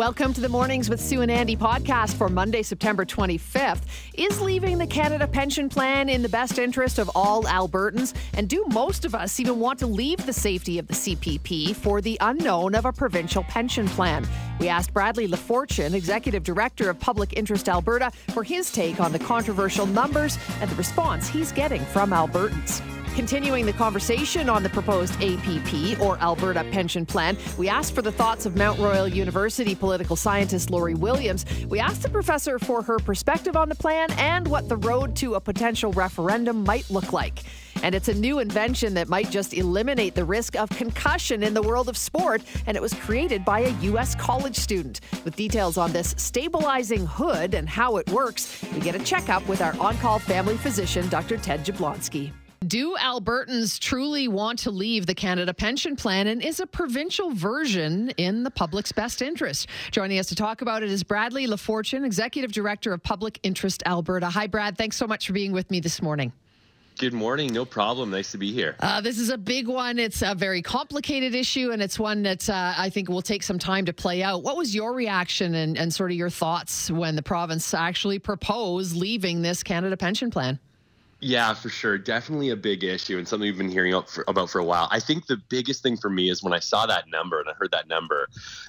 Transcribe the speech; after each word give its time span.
Welcome 0.00 0.32
to 0.32 0.40
the 0.40 0.48
Mornings 0.48 0.88
with 0.88 0.98
Sue 0.98 1.20
and 1.20 1.30
Andy 1.30 1.56
podcast 1.56 2.14
for 2.14 2.30
Monday, 2.30 2.62
September 2.62 3.04
25th. 3.04 3.82
Is 4.14 4.40
leaving 4.40 4.78
the 4.78 4.86
Canada 4.86 5.26
Pension 5.26 5.68
Plan 5.68 6.08
in 6.08 6.22
the 6.22 6.28
best 6.30 6.58
interest 6.58 6.98
of 6.98 7.10
all 7.14 7.42
Albertans? 7.42 8.14
And 8.32 8.48
do 8.48 8.64
most 8.72 9.04
of 9.04 9.14
us 9.14 9.38
even 9.38 9.60
want 9.60 9.78
to 9.80 9.86
leave 9.86 10.24
the 10.24 10.32
safety 10.32 10.78
of 10.78 10.86
the 10.86 10.94
CPP 10.94 11.76
for 11.76 12.00
the 12.00 12.16
unknown 12.22 12.74
of 12.76 12.86
a 12.86 12.92
provincial 12.94 13.42
pension 13.42 13.86
plan? 13.88 14.26
We 14.58 14.68
asked 14.68 14.94
Bradley 14.94 15.28
LaFortune, 15.28 15.92
Executive 15.92 16.44
Director 16.44 16.88
of 16.88 16.98
Public 16.98 17.34
Interest 17.34 17.68
Alberta, 17.68 18.10
for 18.32 18.42
his 18.42 18.72
take 18.72 19.00
on 19.00 19.12
the 19.12 19.18
controversial 19.18 19.84
numbers 19.84 20.38
and 20.62 20.70
the 20.70 20.76
response 20.76 21.28
he's 21.28 21.52
getting 21.52 21.84
from 21.84 22.12
Albertans. 22.12 22.80
Continuing 23.20 23.66
the 23.66 23.74
conversation 23.74 24.48
on 24.48 24.62
the 24.62 24.70
proposed 24.70 25.12
APP 25.22 26.00
or 26.00 26.18
Alberta 26.20 26.64
Pension 26.72 27.04
Plan, 27.04 27.36
we 27.58 27.68
asked 27.68 27.94
for 27.94 28.00
the 28.00 28.10
thoughts 28.10 28.46
of 28.46 28.56
Mount 28.56 28.78
Royal 28.78 29.06
University 29.06 29.74
political 29.74 30.16
scientist 30.16 30.70
Lori 30.70 30.94
Williams. 30.94 31.44
We 31.66 31.80
asked 31.80 32.00
the 32.00 32.08
professor 32.08 32.58
for 32.58 32.80
her 32.80 32.98
perspective 32.98 33.58
on 33.58 33.68
the 33.68 33.74
plan 33.74 34.10
and 34.12 34.48
what 34.48 34.70
the 34.70 34.78
road 34.78 35.16
to 35.16 35.34
a 35.34 35.40
potential 35.40 35.92
referendum 35.92 36.64
might 36.64 36.88
look 36.88 37.12
like. 37.12 37.42
And 37.82 37.94
it's 37.94 38.08
a 38.08 38.14
new 38.14 38.38
invention 38.38 38.94
that 38.94 39.10
might 39.10 39.28
just 39.28 39.52
eliminate 39.52 40.14
the 40.14 40.24
risk 40.24 40.56
of 40.56 40.70
concussion 40.70 41.42
in 41.42 41.52
the 41.52 41.60
world 41.60 41.90
of 41.90 41.98
sport. 41.98 42.40
And 42.66 42.74
it 42.74 42.80
was 42.80 42.94
created 42.94 43.44
by 43.44 43.60
a 43.60 43.70
U.S. 43.82 44.14
college 44.14 44.56
student. 44.56 45.02
With 45.26 45.36
details 45.36 45.76
on 45.76 45.92
this 45.92 46.14
stabilizing 46.16 47.04
hood 47.04 47.52
and 47.52 47.68
how 47.68 47.98
it 47.98 48.08
works, 48.08 48.64
we 48.72 48.80
get 48.80 48.94
a 48.94 49.04
checkup 49.04 49.46
with 49.46 49.60
our 49.60 49.78
on 49.78 49.98
call 49.98 50.18
family 50.18 50.56
physician, 50.56 51.06
Dr. 51.10 51.36
Ted 51.36 51.66
Jablonski. 51.66 52.32
Do 52.66 52.94
Albertans 52.96 53.78
truly 53.78 54.28
want 54.28 54.58
to 54.60 54.70
leave 54.70 55.06
the 55.06 55.14
Canada 55.14 55.54
Pension 55.54 55.96
Plan 55.96 56.26
and 56.26 56.42
is 56.42 56.60
a 56.60 56.66
provincial 56.66 57.30
version 57.30 58.10
in 58.18 58.42
the 58.42 58.50
public's 58.50 58.92
best 58.92 59.22
interest? 59.22 59.66
Joining 59.92 60.18
us 60.18 60.26
to 60.26 60.34
talk 60.34 60.60
about 60.60 60.82
it 60.82 60.90
is 60.90 61.02
Bradley 61.02 61.46
LaFortune, 61.46 62.04
Executive 62.04 62.52
Director 62.52 62.92
of 62.92 63.02
Public 63.02 63.40
Interest 63.42 63.82
Alberta. 63.86 64.28
Hi, 64.28 64.46
Brad. 64.46 64.76
Thanks 64.76 64.98
so 64.98 65.06
much 65.06 65.26
for 65.26 65.32
being 65.32 65.52
with 65.52 65.70
me 65.70 65.80
this 65.80 66.02
morning. 66.02 66.34
Good 66.98 67.14
morning. 67.14 67.50
No 67.50 67.64
problem. 67.64 68.10
Nice 68.10 68.30
to 68.32 68.38
be 68.38 68.52
here. 68.52 68.76
Uh, 68.80 69.00
this 69.00 69.18
is 69.18 69.30
a 69.30 69.38
big 69.38 69.66
one. 69.66 69.98
It's 69.98 70.20
a 70.20 70.34
very 70.34 70.60
complicated 70.60 71.34
issue, 71.34 71.70
and 71.70 71.80
it's 71.80 71.98
one 71.98 72.24
that 72.24 72.50
uh, 72.50 72.74
I 72.76 72.90
think 72.90 73.08
will 73.08 73.22
take 73.22 73.42
some 73.42 73.58
time 73.58 73.86
to 73.86 73.94
play 73.94 74.22
out. 74.22 74.42
What 74.42 74.58
was 74.58 74.74
your 74.74 74.92
reaction 74.92 75.54
and, 75.54 75.78
and 75.78 75.94
sort 75.94 76.10
of 76.10 76.18
your 76.18 76.28
thoughts 76.28 76.90
when 76.90 77.16
the 77.16 77.22
province 77.22 77.72
actually 77.72 78.18
proposed 78.18 78.94
leaving 78.94 79.40
this 79.40 79.62
Canada 79.62 79.96
Pension 79.96 80.30
Plan? 80.30 80.58
Yeah, 81.22 81.52
for 81.52 81.68
sure. 81.68 81.98
Definitely 81.98 82.48
a 82.48 82.56
big 82.56 82.82
issue 82.82 83.18
and 83.18 83.28
something 83.28 83.46
we've 83.46 83.58
been 83.58 83.70
hearing 83.70 83.92
about 84.26 84.48
for 84.48 84.58
a 84.58 84.64
while. 84.64 84.88
I 84.90 85.00
think 85.00 85.26
the 85.26 85.36
biggest 85.36 85.82
thing 85.82 85.98
for 85.98 86.08
me 86.08 86.30
is 86.30 86.42
when 86.42 86.54
I 86.54 86.60
saw 86.60 86.86
that 86.86 87.10
number 87.10 87.38
and 87.40 87.48
I 87.48 87.52
heard 87.52 87.72
that 87.72 87.88
number 87.88 88.28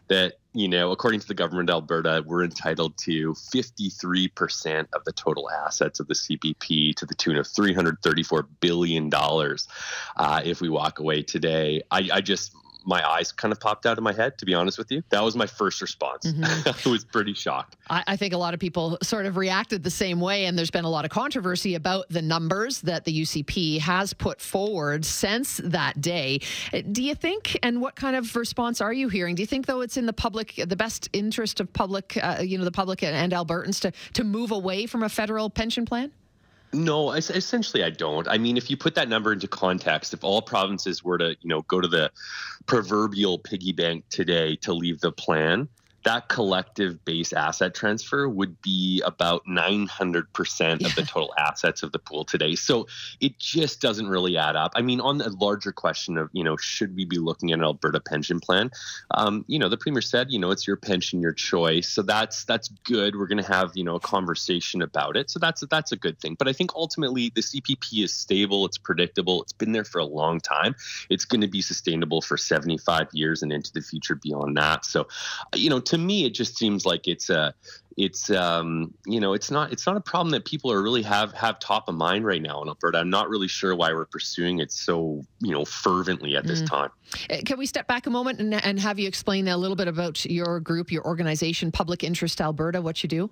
that, 0.10 0.34
you 0.54 0.68
know, 0.68 0.92
according 0.92 1.22
to 1.22 1.28
the 1.28 1.34
government 1.34 1.70
of 1.70 1.76
Alberta, 1.76 2.24
we're 2.28 2.44
entitled 2.44 2.98
to 3.00 3.34
53% 3.34 4.88
of 4.92 5.06
the 5.06 5.14
total 5.14 5.50
assets 5.50 6.02
of 6.02 6.08
the 6.08 6.14
CPP 6.14 6.94
to 6.96 7.06
the 7.06 7.16
tune 7.16 7.38
of 7.38 7.46
$334 7.48 8.46
billion 8.60 9.10
uh, 9.14 10.42
if 10.44 10.60
we 10.60 10.68
walk 10.68 11.00
away 11.00 11.24
today. 11.24 11.82
I, 11.90 12.10
I 12.12 12.20
just, 12.20 12.54
my 12.86 13.08
eyes 13.08 13.32
kind 13.32 13.52
of 13.52 13.60
popped 13.60 13.86
out 13.86 13.98
of 13.98 14.04
my 14.04 14.14
head, 14.14 14.38
to 14.40 14.46
be 14.46 14.54
honest 14.54 14.78
with 14.78 14.92
you. 14.92 15.04
That 15.10 15.24
was 15.24 15.36
my 15.36 15.46
first 15.46 15.82
response. 15.82 16.26
Mm-hmm. 16.26 16.88
I 16.88 16.92
was 16.92 17.04
pretty 17.06 17.34
shocked. 17.34 17.78
I, 17.90 18.04
I, 18.08 18.16
think 18.16 18.34
a 18.34 18.38
lot 18.38 18.54
of 18.54 18.60
people 18.60 18.98
sort 19.02 19.26
of 19.26 19.38
reacted 19.38 19.84
the 19.84 19.92
same 19.92 20.20
way, 20.20 20.46
and 20.46 20.58
there's 20.58 20.72
been 20.72 20.86
a 20.86 20.90
lot 20.90 21.06
of 21.06 21.12
controversy 21.12 21.76
about 21.76 22.06
the 22.10 22.22
numbers 22.22 22.82
that 22.82 23.06
the 23.06 23.22
UCP 23.22 23.80
has 23.80 24.14
put 24.14 24.42
forward 24.42 25.06
since 25.06 25.58
that 25.64 26.02
day. 26.02 26.40
Do 26.92 27.04
you 27.04 27.16
think, 27.16 27.58
and 27.64 27.82
what 27.82 27.96
kind 27.96 28.16
of 28.16 28.36
response 28.36 28.82
are 28.82 28.94
you 28.94 29.10
hearing? 29.10 29.36
Do 29.36 29.44
you 29.44 29.48
think, 29.48 29.66
though, 29.66 29.82
it's 29.82 29.98
in 29.98 30.06
the 30.06 30.14
public, 30.14 30.56
the 30.56 30.76
best 30.76 31.10
interest 31.14 31.60
of 31.60 31.72
public, 31.72 32.18
uh, 32.22 32.40
you 32.42 32.58
know, 32.58 32.64
the 32.64 32.72
public 32.72 33.04
and 33.04 33.32
Albertans 33.32 33.80
to, 33.82 33.92
to 34.14 34.24
move 34.24 34.52
away 34.52 34.86
from 34.86 35.04
a 35.04 35.10
federal 35.10 35.50
pension 35.50 35.86
plan? 35.86 36.12
No, 36.74 37.12
essentially 37.12 37.84
I 37.84 37.90
don't. 37.90 38.28
I 38.28 38.38
mean, 38.38 38.56
if 38.56 38.70
you 38.70 38.78
put 38.78 38.96
that 38.96 39.10
number 39.10 39.34
into 39.34 39.48
context, 39.48 40.14
if 40.14 40.24
all 40.24 40.42
provinces 40.42 41.04
were 41.04 41.18
to, 41.18 41.36
you 41.42 41.50
know, 41.50 41.64
go 41.64 41.82
to 41.82 41.88
the 41.88 42.12
proverbial 42.66 43.40
piggy 43.40 43.74
bank 43.74 44.06
today 44.10 44.56
to 44.58 44.74
leave 44.74 45.02
the 45.02 45.12
plan, 45.12 45.68
that 46.04 46.30
collective 46.30 47.04
base 47.06 47.34
asset 47.34 47.74
transfer 47.74 48.28
would 48.28 48.62
be 48.62 49.02
about 49.06 49.46
900% 49.46 50.86
of 50.86 50.96
the 50.96 51.04
total 51.04 51.34
assets 51.38 51.84
of 51.84 51.92
the 51.92 52.00
pool 52.00 52.26
today. 52.26 52.56
So 52.56 52.88
it 53.20 53.38
just 53.38 53.82
doesn't 53.82 54.08
really 54.08 54.38
add 54.38 54.56
up. 54.56 54.72
I 54.76 54.82
mean, 54.82 55.00
on 55.00 55.18
the 55.18 55.30
larger 55.30 55.72
question 55.72 56.18
of, 56.18 56.30
you 56.34 56.44
know, 56.44 56.58
should 56.58 56.96
we 56.96 57.06
be 57.06 57.18
looking 57.18 57.52
at 57.52 57.60
an 57.60 57.64
Alberta 57.64 58.00
pension 58.00 58.40
plan? 58.40 58.72
Um, 59.12 59.46
you 59.48 59.60
know, 59.60 59.70
the 59.70 59.78
premier 59.78 60.02
said, 60.02 60.32
you 60.32 60.40
know, 60.40 60.52
it's 60.52 60.66
your 60.66 60.78
pension, 60.78 61.22
your 61.22 61.34
choice. 61.34 61.90
So 61.90 62.02
that's 62.02 62.46
that's 62.46 62.70
good. 62.84 63.16
We're 63.16 63.28
going 63.28 63.44
to 63.44 63.52
have, 63.52 63.72
you 63.76 63.84
know, 63.84 63.96
a 63.96 64.00
conversation 64.00 64.82
about 64.82 65.16
it. 65.16 65.30
So 65.30 65.40
that's 65.40 65.62
that's 65.70 65.92
a 65.92 65.98
good 65.98 66.20
thing. 66.20 66.36
But 66.38 66.48
I 66.48 66.54
think 66.54 66.72
ultimately 66.76 67.32
the 67.36 67.42
CPP 67.42 68.04
is 68.04 68.14
stable, 68.14 68.66
it's 68.66 68.78
predictable, 68.78 69.42
it's 69.42 69.54
been 69.54 69.72
there 69.72 69.84
for 69.84 70.00
a 70.00 70.06
long 70.06 70.40
time. 70.40 70.76
It's 71.10 71.26
going 71.26 71.42
to 71.42 71.48
be 71.48 71.62
sustainable 71.62 72.22
for 72.22 72.38
75 72.38 73.08
years 73.14 73.44
and 73.44 73.52
into 73.52 73.72
the 73.72 73.82
future 73.82 74.16
beyond 74.16 74.58
that. 74.58 74.86
So, 74.86 75.08
you 75.56 75.70
know, 75.70 75.80
to 75.92 75.98
me, 75.98 76.24
it 76.24 76.34
just 76.34 76.58
seems 76.58 76.86
like 76.86 77.06
it's 77.06 77.30
a 77.30 77.54
it's 77.98 78.30
um, 78.30 78.94
you 79.06 79.20
know 79.20 79.34
it's 79.34 79.52
not 79.52 79.74
it's 79.74 79.86
not 79.86 79.98
a 79.98 80.00
problem 80.00 80.32
that 80.32 80.46
people 80.46 80.72
are 80.72 80.82
really 80.82 81.02
have 81.02 81.34
have 81.34 81.60
top 81.60 81.90
of 81.90 81.96
mind 81.96 82.26
right 82.26 82.42
now 82.42 82.62
in 82.62 82.70
Alberta. 82.70 82.98
I'm 82.98 83.10
not 83.10 83.28
really 83.28 83.50
sure 83.50 83.76
why 83.76 83.92
we're 83.92 84.06
pursuing 84.06 84.60
it 84.60 84.72
so 84.72 85.22
you 85.42 85.52
know 85.52 85.66
fervently 85.66 86.38
at 86.38 86.48
this 86.48 86.62
mm. 86.62 86.70
time. 86.70 86.92
Uh, 87.30 87.38
can 87.46 87.60
we 87.60 87.66
step 87.66 87.88
back 87.88 88.08
a 88.08 88.10
moment 88.10 88.40
and, 88.40 88.54
and 88.54 88.80
have 88.80 89.00
you 89.00 89.08
explain 89.08 89.50
a 89.50 89.58
little 89.58 89.76
bit 89.76 89.90
about 89.90 90.24
your 90.24 90.62
group, 90.62 90.94
your 90.94 91.06
organization, 91.06 91.74
Public 91.74 92.06
Interest 92.06 92.40
Alberta, 92.40 92.82
what 92.82 93.04
you 93.04 93.10
do? 93.10 93.30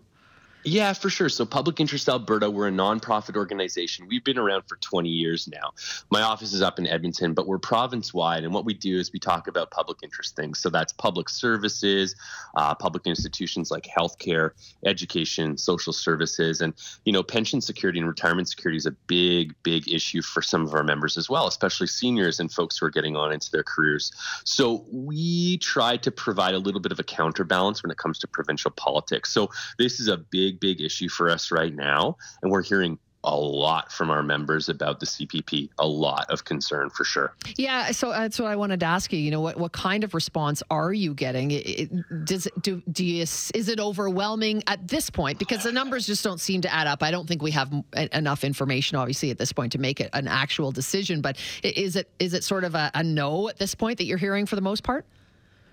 Yeah, 0.66 0.92
for 0.92 1.09
sure. 1.09 1.30
So, 1.30 1.46
Public 1.46 1.80
Interest 1.80 2.09
Alberta, 2.09 2.50
we're 2.50 2.68
a 2.68 2.72
nonprofit 2.72 3.38
organization. 3.38 4.08
We've 4.09 4.24
been 4.25 4.38
around 4.38 4.64
for 4.68 4.75
20 4.75 5.08
years 5.08 5.47
now. 5.47 5.72
My 6.09 6.22
office 6.22 6.52
is 6.52 6.62
up 6.62 6.78
in 6.78 6.86
Edmonton, 6.86 7.34
but 7.34 7.47
we're 7.47 7.59
province 7.59 8.14
wide. 8.14 8.44
And 8.44 8.53
what 8.53 8.66
we 8.66 8.74
do 8.74 8.97
is 8.97 9.14
we 9.14 9.20
talk 9.20 9.47
about 9.47 9.72
public 9.72 10.00
interest 10.03 10.36
things. 10.36 10.59
So, 10.59 10.70
that's 10.70 10.92
public 10.92 11.30
services, 11.30 12.14
uh, 12.58 12.75
public 12.75 13.08
institutions 13.08 13.72
like 13.72 13.88
healthcare, 13.97 14.52
education, 14.86 15.58
social 15.58 15.94
services. 15.94 16.59
And, 16.59 16.74
you 17.06 17.14
know, 17.14 17.24
pension 17.24 17.62
security 17.62 18.00
and 18.00 18.08
retirement 18.08 18.50
security 18.50 18.78
is 18.78 18.86
a 18.86 18.91
big, 18.91 19.56
big 19.64 19.88
issue 19.90 20.22
for 20.22 20.41
some 20.41 20.66
of 20.66 20.74
our 20.74 20.84
members 20.84 21.18
as 21.18 21.30
well, 21.30 21.47
especially 21.47 21.88
seniors 21.88 22.38
and 22.38 22.52
folks 22.52 22.78
who 22.78 22.86
are 22.86 22.91
getting 22.91 23.16
on 23.16 23.31
into 23.31 23.50
their 23.50 23.64
careers. 23.64 24.12
So, 24.44 24.86
we 24.91 25.58
try 25.59 25.96
to 25.96 26.12
provide 26.12 26.53
a 26.53 26.59
little 26.59 26.81
bit 26.81 26.91
of 26.91 27.00
a 27.00 27.03
counterbalance 27.03 27.81
when 27.81 27.91
it 27.91 27.97
comes 27.97 28.20
to 28.20 28.28
provincial 28.28 28.72
politics. 28.72 29.31
So, 29.31 29.50
this 29.78 30.02
is 30.02 30.09
a 30.09 30.18
big 30.18 30.48
big, 30.51 30.59
big 30.59 30.81
issue 30.81 31.09
for 31.09 31.29
us 31.29 31.51
right 31.51 31.73
now. 31.73 32.17
And 32.41 32.51
we're 32.51 32.63
hearing 32.63 32.97
a 33.25 33.35
lot 33.35 33.91
from 33.91 34.09
our 34.09 34.23
members 34.23 34.69
about 34.69 35.01
the 35.01 35.05
CPP, 35.05 35.69
a 35.77 35.85
lot 35.85 36.25
of 36.29 36.45
concern 36.45 36.89
for 36.89 37.03
sure. 37.03 37.35
Yeah, 37.57 37.91
so 37.91 38.11
that's 38.11 38.39
what 38.39 38.49
I 38.49 38.55
wanted 38.55 38.79
to 38.79 38.85
ask 38.85 39.11
you. 39.11 39.19
You 39.19 39.29
know, 39.29 39.41
what, 39.41 39.57
what 39.57 39.73
kind 39.73 40.05
of 40.05 40.13
response 40.13 40.63
are 40.71 40.93
you 40.93 41.13
getting? 41.13 41.51
It, 41.51 41.89
does 42.25 42.47
do 42.61 42.81
do 42.89 43.03
you 43.03 43.23
is 43.23 43.51
it 43.67 43.77
overwhelming 43.77 44.63
at 44.67 44.87
this 44.87 45.09
point? 45.09 45.37
Because 45.37 45.63
the 45.63 45.71
numbers 45.73 46.07
just 46.07 46.23
don't 46.23 46.39
seem 46.39 46.61
to 46.61 46.73
add 46.73 46.87
up. 46.87 47.03
I 47.03 47.11
don't 47.11 47.27
think 47.27 47.41
we 47.41 47.51
have 47.51 47.73
enough 48.13 48.45
information, 48.45 48.97
obviously, 48.97 49.31
at 49.31 49.37
this 49.37 49.51
point 49.51 49.73
to 49.73 49.79
make 49.79 49.99
it 49.99 50.09
an 50.13 50.29
actual 50.29 50.71
decision. 50.71 51.19
But 51.19 51.37
is 51.61 51.97
it 51.97 52.09
is 52.19 52.33
it 52.33 52.45
sort 52.45 52.63
of 52.63 52.73
a, 52.73 52.89
a 52.95 53.03
no 53.03 53.49
at 53.49 53.57
this 53.57 53.75
point 53.75 53.97
that 53.97 54.05
you're 54.05 54.17
hearing 54.17 54.45
for 54.45 54.55
the 54.55 54.61
most 54.61 54.83
part? 54.83 55.05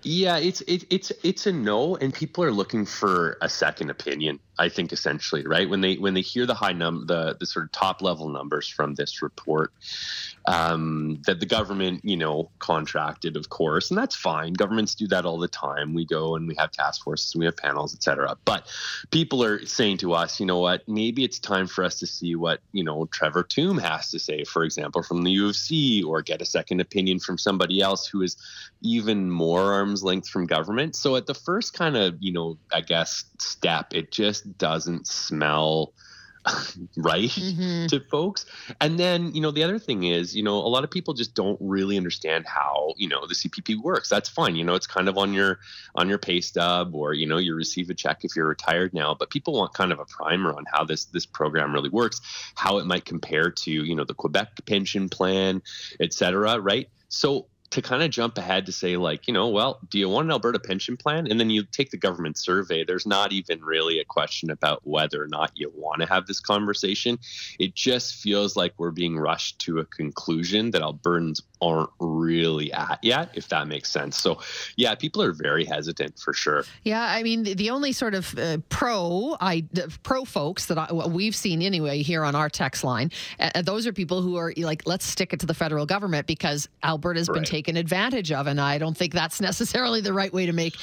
Yeah, 0.03 0.37
it's 0.37 0.61
it, 0.61 0.85
it's 0.89 1.11
it's 1.23 1.47
a 1.47 1.51
no, 1.51 1.95
and 1.95 2.13
people 2.13 2.43
are 2.43 2.51
looking 2.51 2.85
for 2.85 3.37
a 3.41 3.49
second 3.49 3.89
opinion. 3.89 4.39
I 4.59 4.69
think 4.69 4.91
essentially, 4.91 5.45
right 5.45 5.69
when 5.69 5.81
they 5.81 5.95
when 5.95 6.13
they 6.13 6.21
hear 6.21 6.45
the 6.45 6.53
high 6.53 6.73
num 6.73 7.05
the 7.07 7.35
the 7.39 7.45
sort 7.45 7.65
of 7.65 7.71
top 7.71 8.01
level 8.01 8.29
numbers 8.29 8.67
from 8.67 8.95
this 8.95 9.21
report, 9.21 9.71
um, 10.45 11.21
that 11.25 11.39
the 11.39 11.45
government 11.45 12.01
you 12.03 12.17
know 12.17 12.49
contracted, 12.59 13.37
of 13.37 13.49
course, 13.49 13.91
and 13.91 13.97
that's 13.97 14.15
fine. 14.15 14.53
Governments 14.53 14.95
do 14.95 15.07
that 15.07 15.25
all 15.25 15.37
the 15.37 15.47
time. 15.47 15.93
We 15.93 16.05
go 16.05 16.35
and 16.35 16.47
we 16.47 16.55
have 16.55 16.71
task 16.71 17.03
forces, 17.03 17.35
we 17.35 17.45
have 17.45 17.57
panels, 17.57 17.93
etc. 17.93 18.37
But 18.45 18.67
people 19.11 19.43
are 19.43 19.65
saying 19.65 19.97
to 19.97 20.13
us, 20.13 20.39
you 20.39 20.45
know 20.45 20.59
what? 20.59 20.87
Maybe 20.87 21.23
it's 21.23 21.39
time 21.39 21.67
for 21.67 21.83
us 21.83 21.99
to 21.99 22.07
see 22.07 22.35
what 22.35 22.61
you 22.71 22.83
know 22.83 23.05
Trevor 23.11 23.43
Tombe 23.43 23.81
has 23.81 24.09
to 24.11 24.19
say, 24.19 24.43
for 24.43 24.63
example, 24.63 25.03
from 25.03 25.23
the 25.23 25.31
U 25.31 25.49
of 25.49 25.55
C, 25.55 26.03
or 26.03 26.21
get 26.21 26.41
a 26.41 26.45
second 26.45 26.79
opinion 26.79 27.19
from 27.19 27.37
somebody 27.37 27.81
else 27.81 28.07
who 28.07 28.21
is 28.21 28.37
even 28.81 29.29
more 29.29 29.73
arm's 29.73 30.03
length 30.03 30.29
from 30.29 30.45
government. 30.45 30.95
So 30.95 31.15
at 31.15 31.25
the 31.25 31.33
first 31.33 31.73
kind 31.73 31.97
of, 31.97 32.15
you 32.19 32.31
know, 32.31 32.57
I 32.73 32.81
guess 32.81 33.25
step, 33.39 33.93
it 33.93 34.11
just 34.11 34.46
doesn't 34.57 35.07
smell 35.07 35.93
right 36.97 37.29
mm-hmm. 37.29 37.87
to 37.87 37.99
folks. 37.99 38.45
And 38.79 38.99
then, 38.99 39.33
you 39.33 39.41
know, 39.41 39.51
the 39.51 39.63
other 39.63 39.79
thing 39.79 40.03
is, 40.03 40.35
you 40.35 40.43
know, 40.43 40.55
a 40.55 40.69
lot 40.69 40.83
of 40.83 40.91
people 40.91 41.13
just 41.13 41.35
don't 41.35 41.57
really 41.61 41.97
understand 41.97 42.45
how, 42.45 42.93
you 42.97 43.07
know, 43.07 43.25
the 43.25 43.33
CPP 43.33 43.81
works. 43.81 44.09
That's 44.09 44.29
fine. 44.29 44.55
You 44.55 44.63
know, 44.63 44.75
it's 44.75 44.87
kind 44.87 45.09
of 45.09 45.17
on 45.17 45.33
your 45.33 45.59
on 45.95 46.09
your 46.09 46.17
pay 46.17 46.41
stub 46.41 46.95
or, 46.95 47.13
you 47.13 47.25
know, 47.25 47.37
you 47.37 47.55
receive 47.55 47.89
a 47.89 47.93
check 47.93 48.23
if 48.23 48.35
you're 48.35 48.47
retired 48.47 48.93
now, 48.93 49.13
but 49.13 49.29
people 49.29 49.53
want 49.53 49.73
kind 49.73 49.91
of 49.91 49.99
a 49.99 50.05
primer 50.05 50.53
on 50.53 50.65
how 50.71 50.83
this 50.83 51.05
this 51.05 51.25
program 51.25 51.73
really 51.73 51.89
works, 51.89 52.21
how 52.55 52.77
it 52.77 52.85
might 52.85 53.05
compare 53.05 53.51
to, 53.51 53.71
you 53.71 53.95
know, 53.95 54.05
the 54.05 54.13
Quebec 54.13 54.65
pension 54.65 55.09
plan, 55.09 55.61
et 55.99 56.13
cetera, 56.13 56.59
right? 56.59 56.89
So 57.09 57.47
to 57.69 57.81
kind 57.81 58.01
of 58.01 58.09
jump 58.09 58.37
ahead 58.37 58.65
to 58.65 58.71
say 58.71 58.97
like 58.97 59.27
you 59.27 59.33
know 59.33 59.47
well 59.47 59.79
do 59.89 59.99
you 59.99 60.09
want 60.09 60.25
an 60.25 60.31
alberta 60.31 60.59
pension 60.59 60.97
plan? 60.97 61.27
And 61.29 61.39
then 61.39 61.49
you 61.49 61.63
take 61.63 61.91
the 61.91 61.97
government 61.97 62.37
survey. 62.37 62.83
There's 62.83 63.05
not 63.05 63.31
even 63.31 63.63
really 63.63 63.99
a 63.99 64.05
question 64.05 64.49
about 64.49 64.81
whether 64.83 65.21
or 65.21 65.27
not 65.27 65.51
you 65.55 65.71
want 65.75 66.01
to 66.01 66.07
have 66.07 66.27
this 66.27 66.39
conversation. 66.39 67.19
It 67.59 67.75
just 67.75 68.15
feels 68.15 68.55
like 68.55 68.73
we're 68.77 68.91
being 68.91 69.17
rushed 69.17 69.59
to 69.59 69.79
a 69.79 69.85
conclusion 69.85 70.71
that 70.71 70.81
albertans 70.81 71.41
aren't 71.61 71.89
really 71.99 72.71
at 72.73 72.99
yet 73.01 73.29
if 73.33 73.47
that 73.47 73.67
makes 73.67 73.91
sense 73.91 74.17
so 74.17 74.39
yeah 74.75 74.93
people 74.95 75.21
are 75.21 75.31
very 75.31 75.65
hesitant 75.65 76.17
for 76.19 76.33
sure 76.33 76.63
yeah 76.83 77.07
i 77.11 77.23
mean 77.23 77.43
the 77.43 77.69
only 77.69 77.91
sort 77.91 78.13
of 78.13 78.37
uh, 78.37 78.57
pro 78.69 79.35
i 79.39 79.63
pro 80.03 80.25
folks 80.25 80.65
that 80.65 80.77
I, 80.77 80.93
we've 81.07 81.35
seen 81.35 81.61
anyway 81.61 82.01
here 82.01 82.23
on 82.23 82.35
our 82.35 82.49
text 82.49 82.83
line 82.83 83.11
uh, 83.39 83.61
those 83.61 83.87
are 83.87 83.93
people 83.93 84.21
who 84.21 84.35
are 84.35 84.53
like 84.57 84.83
let's 84.85 85.05
stick 85.05 85.33
it 85.33 85.39
to 85.39 85.45
the 85.45 85.53
federal 85.53 85.85
government 85.85 86.27
because 86.27 86.67
alberta's 86.83 87.29
right. 87.29 87.35
been 87.35 87.43
taken 87.43 87.77
advantage 87.77 88.31
of. 88.31 88.47
And 88.47 88.59
I 88.59 88.77
don't 88.77 88.95
think 88.95 89.13
that's 89.13 89.41
necessarily 89.49 90.01
the 90.01 90.13
right 90.13 90.33
way 90.33 90.45
to 90.45 90.53
make, 90.53 90.75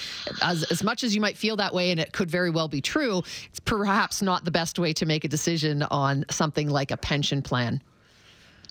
as, 0.43 0.65
as 0.65 0.83
much 0.83 1.05
as 1.05 1.15
you 1.15 1.21
might 1.21 1.37
feel 1.37 1.57
that 1.57 1.75
way, 1.75 1.91
and 1.91 2.01
it 2.01 2.13
could 2.13 2.31
very 2.31 2.51
well 2.51 2.69
be 2.69 2.81
true, 2.81 3.23
it's 3.47 3.61
perhaps 3.61 4.23
not 4.23 4.45
the 4.45 4.51
best 4.51 4.79
way 4.79 4.93
to 4.95 5.07
make 5.07 5.25
a 5.25 5.29
decision 5.29 5.83
on 5.85 6.25
something 6.31 6.69
like 6.69 6.91
a 6.91 6.97
pension 6.97 7.43
plan. 7.43 7.83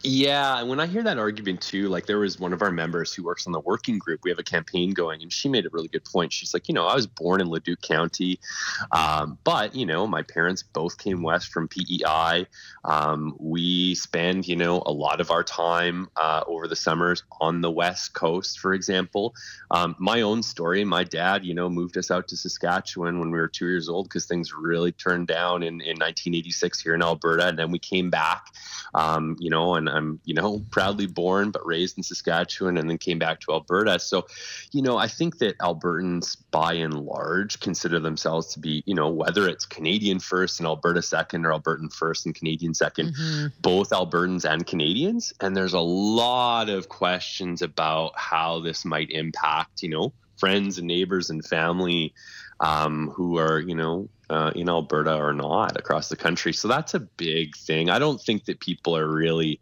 Yeah, 0.06 0.60
and 0.60 0.68
when 0.68 0.82
I 0.82 0.86
hear 0.86 1.02
that 1.04 1.18
argument 1.18 1.62
too, 1.62 1.88
like 1.88 2.08
there 2.08 2.20
was 2.20 2.38
one 2.38 2.52
of 2.52 2.62
our 2.62 2.72
members 2.72 3.14
who 3.14 3.24
works 3.24 3.48
on 3.48 3.54
the 3.54 3.62
working 3.62 3.98
group. 3.98 4.20
We 4.26 4.32
have 4.32 4.40
a 4.40 4.44
campaign 4.44 4.92
going, 4.92 5.22
and 5.22 5.32
she 5.32 5.48
made 5.48 5.66
a 5.66 5.70
really 5.72 5.88
good 5.88 6.04
point. 6.04 6.34
She's 6.34 6.54
like, 6.54 6.68
you 6.68 6.74
know, 6.74 6.86
I 6.86 6.94
was 6.94 7.08
born 7.08 7.40
in 7.40 7.48
Leduc 7.48 7.82
County, 7.82 8.38
um, 8.92 9.38
but 9.46 9.74
you 9.74 9.86
know, 9.86 10.06
my 10.06 10.22
parents 10.22 10.62
both 10.62 10.98
came 10.98 11.24
west 11.24 11.54
from 11.54 11.70
PEI. 11.70 12.46
Um, 12.84 13.38
we 13.40 13.96
spend, 13.96 14.46
you 14.46 14.58
know, 14.58 14.84
a 14.86 14.92
lot 14.92 15.22
of 15.22 15.32
our 15.32 15.42
time 15.42 16.10
uh, 16.18 16.44
over 16.48 16.68
the 16.68 16.76
summers 16.76 17.24
on 17.40 17.62
the 17.62 17.72
west 17.72 18.14
coast, 18.14 18.60
for 18.60 18.74
example. 18.74 19.34
Um, 19.72 19.96
my 20.00 20.20
own 20.20 20.44
story: 20.44 20.84
my 20.84 21.06
dad, 21.06 21.46
you 21.46 21.54
know, 21.54 21.70
moved 21.70 21.98
us 21.98 22.12
out 22.12 22.28
to 22.28 22.36
Saskatchewan 22.36 23.20
when 23.20 23.32
we 23.32 23.38
were 23.40 23.48
two 23.48 23.70
years 23.70 23.88
old 23.88 24.10
because 24.10 24.26
things 24.26 24.54
really 24.54 24.92
turned 24.92 25.28
down 25.28 25.64
in, 25.64 25.76
in 25.76 25.96
1986 25.96 26.82
here 26.82 26.94
in 26.94 27.02
Alberta, 27.02 27.48
and 27.48 27.58
then 27.58 27.72
we 27.72 27.80
came 27.80 28.10
back, 28.10 28.48
um, 28.96 29.38
you 29.40 29.50
know, 29.50 29.76
and 29.76 29.93
I'm, 29.94 30.20
you 30.26 30.34
know, 30.34 30.64
proudly 30.72 31.06
born 31.06 31.52
but 31.52 31.66
raised 31.66 31.98
in 31.98 32.04
Saskatchewan 32.04 32.78
and 32.78 32.90
then 32.90 32.98
came 32.98 33.20
back 33.20 33.40
to 33.42 33.54
Alberta. 33.54 34.00
So, 34.00 34.26
you 34.72 34.82
know, 34.82 34.98
I 34.98 35.08
think 35.08 35.38
that 35.40 35.58
Albertans 35.60 36.38
by 36.52 36.74
and 36.74 37.06
large 37.06 37.60
consider 37.60 38.00
themselves 38.00 38.48
to 38.54 38.60
be, 38.60 38.84
you 38.86 38.96
know, 38.96 39.10
whether 39.10 39.48
it's 39.48 39.66
Canadian 39.66 40.20
first 40.20 40.60
and 40.60 40.68
Alberta 40.68 41.02
second 41.02 41.46
or 41.46 41.52
Albertan 41.52 41.92
first 41.94 42.26
and 42.26 42.36
Canadian 42.36 42.74
2nd 42.74 43.14
mm-hmm. 43.14 43.48
both 43.62 43.90
Albertans 43.90 44.50
and 44.50 44.66
Canadians. 44.66 45.34
And 45.40 45.56
there's 45.56 45.74
a 45.74 45.80
lot 45.80 46.70
of 46.70 46.90
questions 46.90 47.62
about 47.62 48.12
how 48.18 48.60
this 48.60 48.86
might 48.86 49.10
impact, 49.12 49.84
you 49.84 49.90
know, 49.90 50.14
friends 50.44 50.78
and 50.78 50.88
neighbors 50.88 51.30
and 51.30 51.46
family 51.46 52.14
um, 52.60 53.10
who 53.16 53.38
are, 53.38 53.60
you 53.62 53.74
know, 53.74 54.10
uh, 54.30 54.52
in 54.56 54.68
Alberta 54.68 55.16
or 55.16 55.34
not 55.34 55.78
across 55.78 56.10
the 56.10 56.18
country. 56.18 56.52
So 56.52 56.68
that's 56.68 56.94
a 56.94 57.00
big 57.00 57.56
thing. 57.56 57.90
I 57.90 57.98
don't 57.98 58.20
think 58.20 58.44
that 58.46 58.60
people 58.60 58.94
are 58.98 59.08
really, 59.08 59.62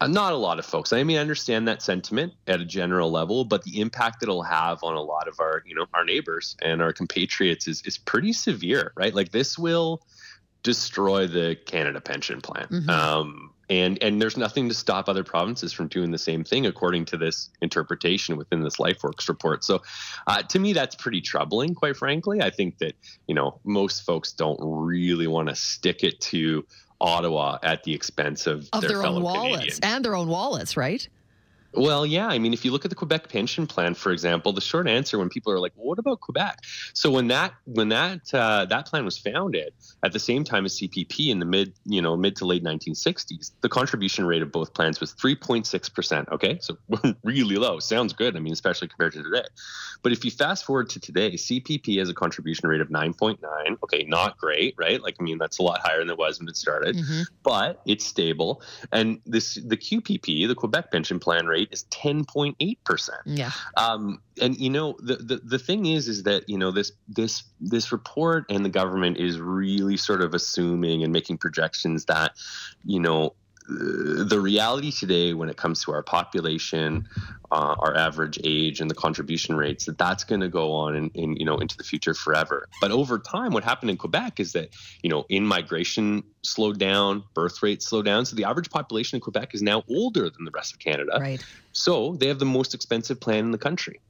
uh, 0.00 0.08
not 0.08 0.32
a 0.32 0.36
lot 0.36 0.58
of 0.58 0.66
folks. 0.66 0.92
I 0.92 1.04
mean, 1.04 1.18
I 1.18 1.20
understand 1.20 1.68
that 1.68 1.82
sentiment 1.82 2.32
at 2.48 2.60
a 2.60 2.64
general 2.64 3.12
level, 3.12 3.44
but 3.44 3.62
the 3.62 3.80
impact 3.80 4.24
it'll 4.24 4.42
have 4.42 4.82
on 4.82 4.94
a 4.94 5.02
lot 5.02 5.28
of 5.28 5.38
our, 5.38 5.62
you 5.64 5.74
know, 5.76 5.86
our 5.94 6.04
neighbors 6.04 6.56
and 6.62 6.82
our 6.82 6.92
compatriots 6.92 7.68
is 7.68 7.80
is 7.82 7.96
pretty 7.96 8.32
severe, 8.32 8.92
right? 8.96 9.14
Like 9.14 9.30
this 9.30 9.56
will 9.56 10.02
destroy 10.64 11.28
the 11.28 11.56
Canada 11.66 12.00
Pension 12.00 12.40
Plan. 12.40 12.66
Mm-hmm. 12.66 12.90
Um, 12.90 13.54
and 13.70 14.02
and 14.02 14.20
there's 14.20 14.36
nothing 14.36 14.68
to 14.68 14.74
stop 14.74 15.08
other 15.08 15.24
provinces 15.24 15.72
from 15.72 15.88
doing 15.88 16.10
the 16.10 16.18
same 16.18 16.44
thing 16.44 16.66
according 16.66 17.04
to 17.06 17.16
this 17.16 17.50
interpretation 17.60 18.36
within 18.36 18.62
this 18.62 18.76
lifeworks 18.76 19.28
report. 19.28 19.64
So 19.64 19.82
uh, 20.26 20.42
to 20.42 20.58
me 20.58 20.72
that's 20.72 20.94
pretty 20.94 21.20
troubling 21.20 21.74
quite 21.74 21.96
frankly. 21.96 22.40
I 22.42 22.50
think 22.50 22.78
that 22.78 22.94
you 23.26 23.34
know 23.34 23.60
most 23.64 24.04
folks 24.04 24.32
don't 24.32 24.58
really 24.60 25.26
want 25.26 25.48
to 25.48 25.54
stick 25.54 26.02
it 26.02 26.20
to 26.22 26.64
ottawa 27.00 27.58
at 27.62 27.84
the 27.84 27.94
expense 27.94 28.46
of, 28.46 28.68
of 28.72 28.80
their, 28.80 28.90
their 28.90 29.06
own 29.06 29.22
wallets 29.22 29.50
Canadians. 29.50 29.80
and 29.82 30.04
their 30.04 30.16
own 30.16 30.28
wallets 30.28 30.76
right 30.76 31.08
well, 31.72 32.06
yeah. 32.06 32.26
I 32.26 32.38
mean, 32.38 32.52
if 32.52 32.64
you 32.64 32.70
look 32.70 32.84
at 32.84 32.90
the 32.90 32.94
Quebec 32.94 33.28
pension 33.28 33.66
plan, 33.66 33.94
for 33.94 34.10
example, 34.10 34.52
the 34.52 34.60
short 34.60 34.88
answer 34.88 35.18
when 35.18 35.28
people 35.28 35.52
are 35.52 35.58
like, 35.58 35.72
well, 35.76 35.86
"What 35.86 35.98
about 35.98 36.20
Quebec?" 36.20 36.64
So 36.94 37.10
when 37.10 37.28
that 37.28 37.54
when 37.66 37.90
that 37.90 38.32
uh, 38.32 38.64
that 38.66 38.86
plan 38.86 39.04
was 39.04 39.18
founded 39.18 39.74
at 40.02 40.12
the 40.12 40.18
same 40.18 40.44
time 40.44 40.64
as 40.64 40.78
CPP 40.78 41.28
in 41.28 41.40
the 41.40 41.44
mid 41.44 41.74
you 41.84 42.00
know 42.00 42.16
mid 42.16 42.36
to 42.36 42.46
late 42.46 42.64
1960s, 42.64 43.52
the 43.60 43.68
contribution 43.68 44.24
rate 44.24 44.42
of 44.42 44.50
both 44.50 44.72
plans 44.72 44.98
was 44.98 45.14
3.6 45.14 45.94
percent. 45.94 46.28
Okay, 46.32 46.58
so 46.60 46.78
really 47.22 47.56
low. 47.56 47.78
Sounds 47.80 48.12
good. 48.12 48.36
I 48.36 48.40
mean, 48.40 48.52
especially 48.52 48.88
compared 48.88 49.12
to 49.12 49.22
today. 49.22 49.46
But 50.02 50.12
if 50.12 50.24
you 50.24 50.30
fast 50.30 50.64
forward 50.64 50.88
to 50.90 51.00
today, 51.00 51.32
CPP 51.32 51.98
has 51.98 52.08
a 52.08 52.14
contribution 52.14 52.68
rate 52.68 52.80
of 52.80 52.88
9.9. 52.88 53.38
Okay, 53.82 54.04
not 54.04 54.38
great, 54.38 54.74
right? 54.78 55.02
Like, 55.02 55.16
I 55.18 55.22
mean, 55.22 55.38
that's 55.38 55.58
a 55.58 55.62
lot 55.62 55.80
higher 55.82 55.98
than 55.98 56.10
it 56.10 56.16
was 56.16 56.38
when 56.38 56.48
it 56.48 56.56
started, 56.56 56.96
mm-hmm. 56.96 57.22
but 57.42 57.82
it's 57.84 58.06
stable. 58.06 58.62
And 58.92 59.20
this 59.26 59.54
the 59.54 59.76
QPP, 59.76 60.46
the 60.46 60.54
Quebec 60.54 60.92
pension 60.92 61.18
plan 61.18 61.46
rate 61.46 61.57
rate 61.58 61.68
is 61.72 61.84
10.8%. 61.90 63.10
Yeah. 63.24 63.50
Um, 63.76 64.20
and 64.40 64.56
you 64.56 64.70
know 64.70 64.96
the, 65.00 65.16
the 65.16 65.36
the 65.44 65.58
thing 65.58 65.86
is 65.86 66.08
is 66.08 66.22
that 66.22 66.48
you 66.48 66.56
know 66.56 66.70
this 66.70 66.92
this 67.08 67.42
this 67.60 67.90
report 67.90 68.44
and 68.48 68.64
the 68.64 68.68
government 68.68 69.16
is 69.16 69.40
really 69.40 69.96
sort 69.96 70.22
of 70.22 70.32
assuming 70.32 71.02
and 71.02 71.12
making 71.12 71.38
projections 71.38 72.04
that 72.04 72.32
you 72.84 73.00
know 73.00 73.34
the 73.68 74.40
reality 74.40 74.90
today 74.90 75.34
when 75.34 75.50
it 75.50 75.56
comes 75.56 75.84
to 75.84 75.92
our 75.92 76.02
population, 76.02 77.06
uh, 77.52 77.74
our 77.78 77.94
average 77.94 78.38
age, 78.42 78.80
and 78.80 78.90
the 78.90 78.94
contribution 78.94 79.56
rates, 79.56 79.84
that 79.84 79.98
that's 79.98 80.24
going 80.24 80.40
to 80.40 80.48
go 80.48 80.72
on 80.72 80.96
in, 80.96 81.10
in, 81.10 81.36
you 81.36 81.44
know 81.44 81.58
into 81.58 81.76
the 81.76 81.84
future 81.84 82.14
forever. 82.14 82.66
But 82.80 82.90
over 82.90 83.18
time, 83.18 83.52
what 83.52 83.64
happened 83.64 83.90
in 83.90 83.98
Quebec 83.98 84.40
is 84.40 84.52
that 84.52 84.70
you 85.02 85.10
know 85.10 85.26
in 85.28 85.44
migration 85.44 86.22
slowed 86.42 86.78
down, 86.78 87.22
birth 87.34 87.62
rates 87.62 87.86
slowed 87.86 88.06
down, 88.06 88.24
so 88.24 88.36
the 88.36 88.44
average 88.44 88.70
population 88.70 89.16
in 89.16 89.20
Quebec 89.20 89.54
is 89.54 89.60
now 89.60 89.84
older 89.88 90.30
than 90.30 90.44
the 90.44 90.50
rest 90.50 90.72
of 90.72 90.78
Canada. 90.78 91.18
Right. 91.20 91.44
So 91.72 92.16
they 92.16 92.28
have 92.28 92.38
the 92.38 92.46
most 92.46 92.74
expensive 92.74 93.20
plan 93.20 93.40
in 93.40 93.50
the 93.50 93.58
country. 93.58 94.00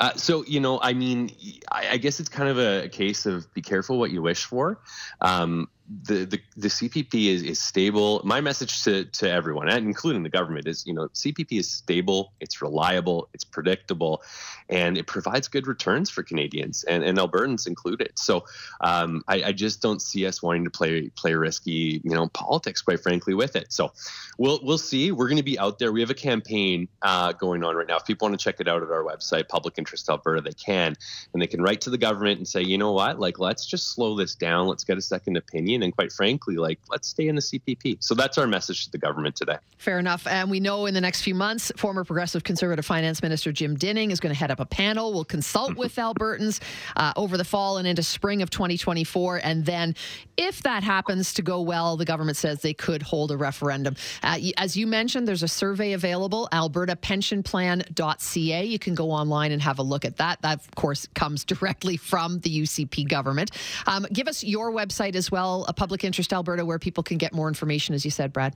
Uh, 0.00 0.14
so 0.14 0.44
you 0.46 0.58
know, 0.58 0.80
I 0.80 0.94
mean, 0.94 1.30
I, 1.70 1.90
I, 1.90 1.96
guess 1.98 2.20
it's 2.20 2.30
kind 2.30 2.48
of 2.48 2.58
a, 2.58 2.88
case 2.88 3.26
of 3.26 3.52
be 3.52 3.60
careful 3.60 3.98
what 3.98 4.10
you 4.10 4.22
wish 4.22 4.46
for. 4.46 4.80
Um, 5.20 5.68
the, 5.90 6.24
the 6.24 6.40
the 6.56 6.68
CPP 6.68 7.26
is, 7.26 7.42
is 7.42 7.60
stable. 7.60 8.20
My 8.24 8.40
message 8.40 8.84
to, 8.84 9.04
to 9.06 9.28
everyone, 9.28 9.68
including 9.68 10.22
the 10.22 10.28
government, 10.28 10.68
is 10.68 10.86
you 10.86 10.94
know 10.94 11.08
CPP 11.08 11.58
is 11.58 11.68
stable, 11.68 12.32
it's 12.40 12.62
reliable, 12.62 13.28
it's 13.34 13.42
predictable, 13.42 14.22
and 14.68 14.96
it 14.96 15.08
provides 15.08 15.48
good 15.48 15.66
returns 15.66 16.08
for 16.08 16.22
Canadians 16.22 16.84
and, 16.84 17.02
and 17.02 17.18
Albertans 17.18 17.66
included. 17.66 18.12
So 18.14 18.44
um, 18.82 19.22
I, 19.26 19.42
I, 19.44 19.52
just 19.52 19.82
don't 19.82 20.00
see 20.00 20.26
us 20.26 20.42
wanting 20.42 20.64
to 20.64 20.70
play 20.70 21.08
play 21.16 21.34
risky 21.34 22.00
you 22.04 22.14
know 22.14 22.28
politics, 22.28 22.82
quite 22.82 23.00
frankly, 23.00 23.34
with 23.34 23.56
it. 23.56 23.72
So 23.72 23.92
we'll 24.38 24.60
we'll 24.62 24.78
see. 24.78 25.10
We're 25.10 25.28
going 25.28 25.38
to 25.38 25.42
be 25.42 25.58
out 25.58 25.80
there. 25.80 25.90
We 25.90 26.00
have 26.00 26.10
a 26.10 26.14
campaign 26.14 26.86
uh, 27.02 27.32
going 27.32 27.64
on 27.64 27.74
right 27.74 27.86
now. 27.86 27.96
If 27.96 28.04
people 28.04 28.28
want 28.28 28.38
to 28.38 28.44
check 28.44 28.60
it 28.60 28.68
out 28.68 28.82
at 28.82 28.90
our 28.90 29.02
website, 29.02 29.48
Public 29.48 29.74
Interest 29.76 30.08
Alberta, 30.08 30.40
they 30.40 30.52
can, 30.52 30.94
and 31.32 31.42
they 31.42 31.48
can 31.48 31.60
write 31.60 31.80
to 31.80 31.90
the 31.90 31.98
government 31.98 32.38
and 32.38 32.46
say, 32.46 32.62
you 32.62 32.78
know 32.78 32.92
what, 32.92 33.18
like 33.18 33.40
let's 33.40 33.66
just 33.66 33.92
slow 33.92 34.14
this 34.14 34.36
down. 34.36 34.68
Let's 34.68 34.84
get 34.84 34.96
a 34.96 35.02
second 35.02 35.36
opinion 35.36 35.79
and 35.82 35.94
quite 35.94 36.12
frankly, 36.12 36.56
like 36.56 36.78
let's 36.90 37.08
stay 37.08 37.28
in 37.28 37.34
the 37.34 37.42
CPP. 37.42 37.98
So 38.00 38.14
that's 38.14 38.38
our 38.38 38.46
message 38.46 38.84
to 38.84 38.90
the 38.90 38.98
government 38.98 39.36
today. 39.36 39.56
Fair 39.78 39.98
enough. 39.98 40.26
And 40.26 40.50
we 40.50 40.60
know 40.60 40.86
in 40.86 40.94
the 40.94 41.00
next 41.00 41.22
few 41.22 41.34
months, 41.34 41.72
former 41.76 42.04
Progressive 42.04 42.44
Conservative 42.44 42.84
Finance 42.84 43.22
Minister 43.22 43.52
Jim 43.52 43.76
Dinning 43.76 44.10
is 44.10 44.20
going 44.20 44.34
to 44.34 44.38
head 44.38 44.50
up 44.50 44.60
a 44.60 44.66
panel. 44.66 45.12
We'll 45.12 45.24
consult 45.24 45.76
with 45.76 45.96
Albertans 45.96 46.60
uh, 46.96 47.12
over 47.16 47.36
the 47.36 47.44
fall 47.44 47.78
and 47.78 47.88
into 47.88 48.02
spring 48.02 48.42
of 48.42 48.50
2024. 48.50 49.40
And 49.42 49.64
then, 49.64 49.94
if 50.36 50.62
that 50.62 50.82
happens 50.82 51.34
to 51.34 51.42
go 51.42 51.62
well, 51.62 51.96
the 51.96 52.04
government 52.04 52.36
says 52.36 52.62
they 52.62 52.74
could 52.74 53.02
hold 53.02 53.30
a 53.30 53.36
referendum. 53.36 53.96
Uh, 54.22 54.38
as 54.56 54.76
you 54.76 54.86
mentioned, 54.86 55.26
there's 55.26 55.42
a 55.42 55.48
survey 55.48 55.92
available, 55.92 56.48
albertapensionplan.ca. 56.52 58.64
You 58.64 58.78
can 58.78 58.94
go 58.94 59.10
online 59.10 59.52
and 59.52 59.62
have 59.62 59.78
a 59.78 59.82
look 59.82 60.04
at 60.04 60.18
that. 60.18 60.42
That, 60.42 60.60
of 60.60 60.70
course, 60.74 61.06
comes 61.14 61.44
directly 61.50 61.96
from 61.96 62.40
the 62.40 62.62
UCP 62.62 63.08
government. 63.08 63.52
Um, 63.86 64.06
give 64.12 64.28
us 64.28 64.44
your 64.44 64.72
website 64.72 65.14
as 65.14 65.30
well, 65.30 65.64
a 65.70 65.72
Public 65.72 66.04
Interest 66.04 66.30
Alberta, 66.32 66.66
where 66.66 66.78
people 66.78 67.02
can 67.02 67.16
get 67.16 67.32
more 67.32 67.48
information, 67.48 67.94
as 67.94 68.04
you 68.04 68.10
said, 68.10 68.32
Brad. 68.32 68.54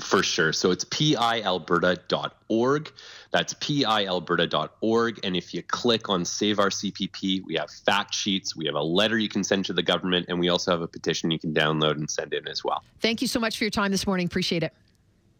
For 0.00 0.22
sure. 0.22 0.52
So 0.52 0.72
it's 0.72 0.84
pialberta.org. 0.84 2.92
That's 3.30 3.54
pialberta.org. 3.54 5.20
And 5.24 5.36
if 5.36 5.54
you 5.54 5.62
click 5.62 6.10
on 6.10 6.24
Save 6.24 6.58
Our 6.58 6.68
CPP, 6.68 7.44
we 7.46 7.54
have 7.54 7.70
fact 7.70 8.14
sheets, 8.14 8.56
we 8.56 8.66
have 8.66 8.74
a 8.74 8.82
letter 8.82 9.18
you 9.18 9.28
can 9.28 9.44
send 9.44 9.64
to 9.66 9.72
the 9.72 9.82
government, 9.82 10.26
and 10.28 10.40
we 10.40 10.48
also 10.48 10.70
have 10.70 10.82
a 10.82 10.88
petition 10.88 11.30
you 11.30 11.38
can 11.38 11.54
download 11.54 11.92
and 11.92 12.10
send 12.10 12.34
in 12.34 12.46
as 12.48 12.64
well. 12.64 12.82
Thank 13.00 13.22
you 13.22 13.28
so 13.28 13.40
much 13.40 13.56
for 13.56 13.64
your 13.64 13.70
time 13.70 13.90
this 13.90 14.06
morning. 14.06 14.26
Appreciate 14.26 14.62
it. 14.62 14.74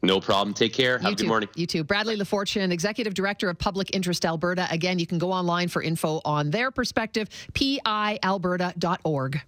No 0.02 0.20
problem. 0.20 0.54
Take 0.54 0.72
care. 0.72 0.98
Have 0.98 1.02
you 1.02 1.08
a 1.08 1.16
good 1.16 1.24
too. 1.24 1.28
morning. 1.28 1.48
You 1.54 1.66
too. 1.66 1.82
Bradley 1.82 2.16
LaFortune, 2.16 2.70
Executive 2.70 3.14
Director 3.14 3.48
of 3.48 3.58
Public 3.58 3.94
Interest 3.94 4.24
Alberta. 4.24 4.68
Again, 4.70 4.98
you 4.98 5.06
can 5.06 5.18
go 5.18 5.32
online 5.32 5.68
for 5.68 5.82
info 5.82 6.20
on 6.24 6.50
their 6.50 6.70
perspective, 6.70 7.28
pialberta.org. 7.54 9.40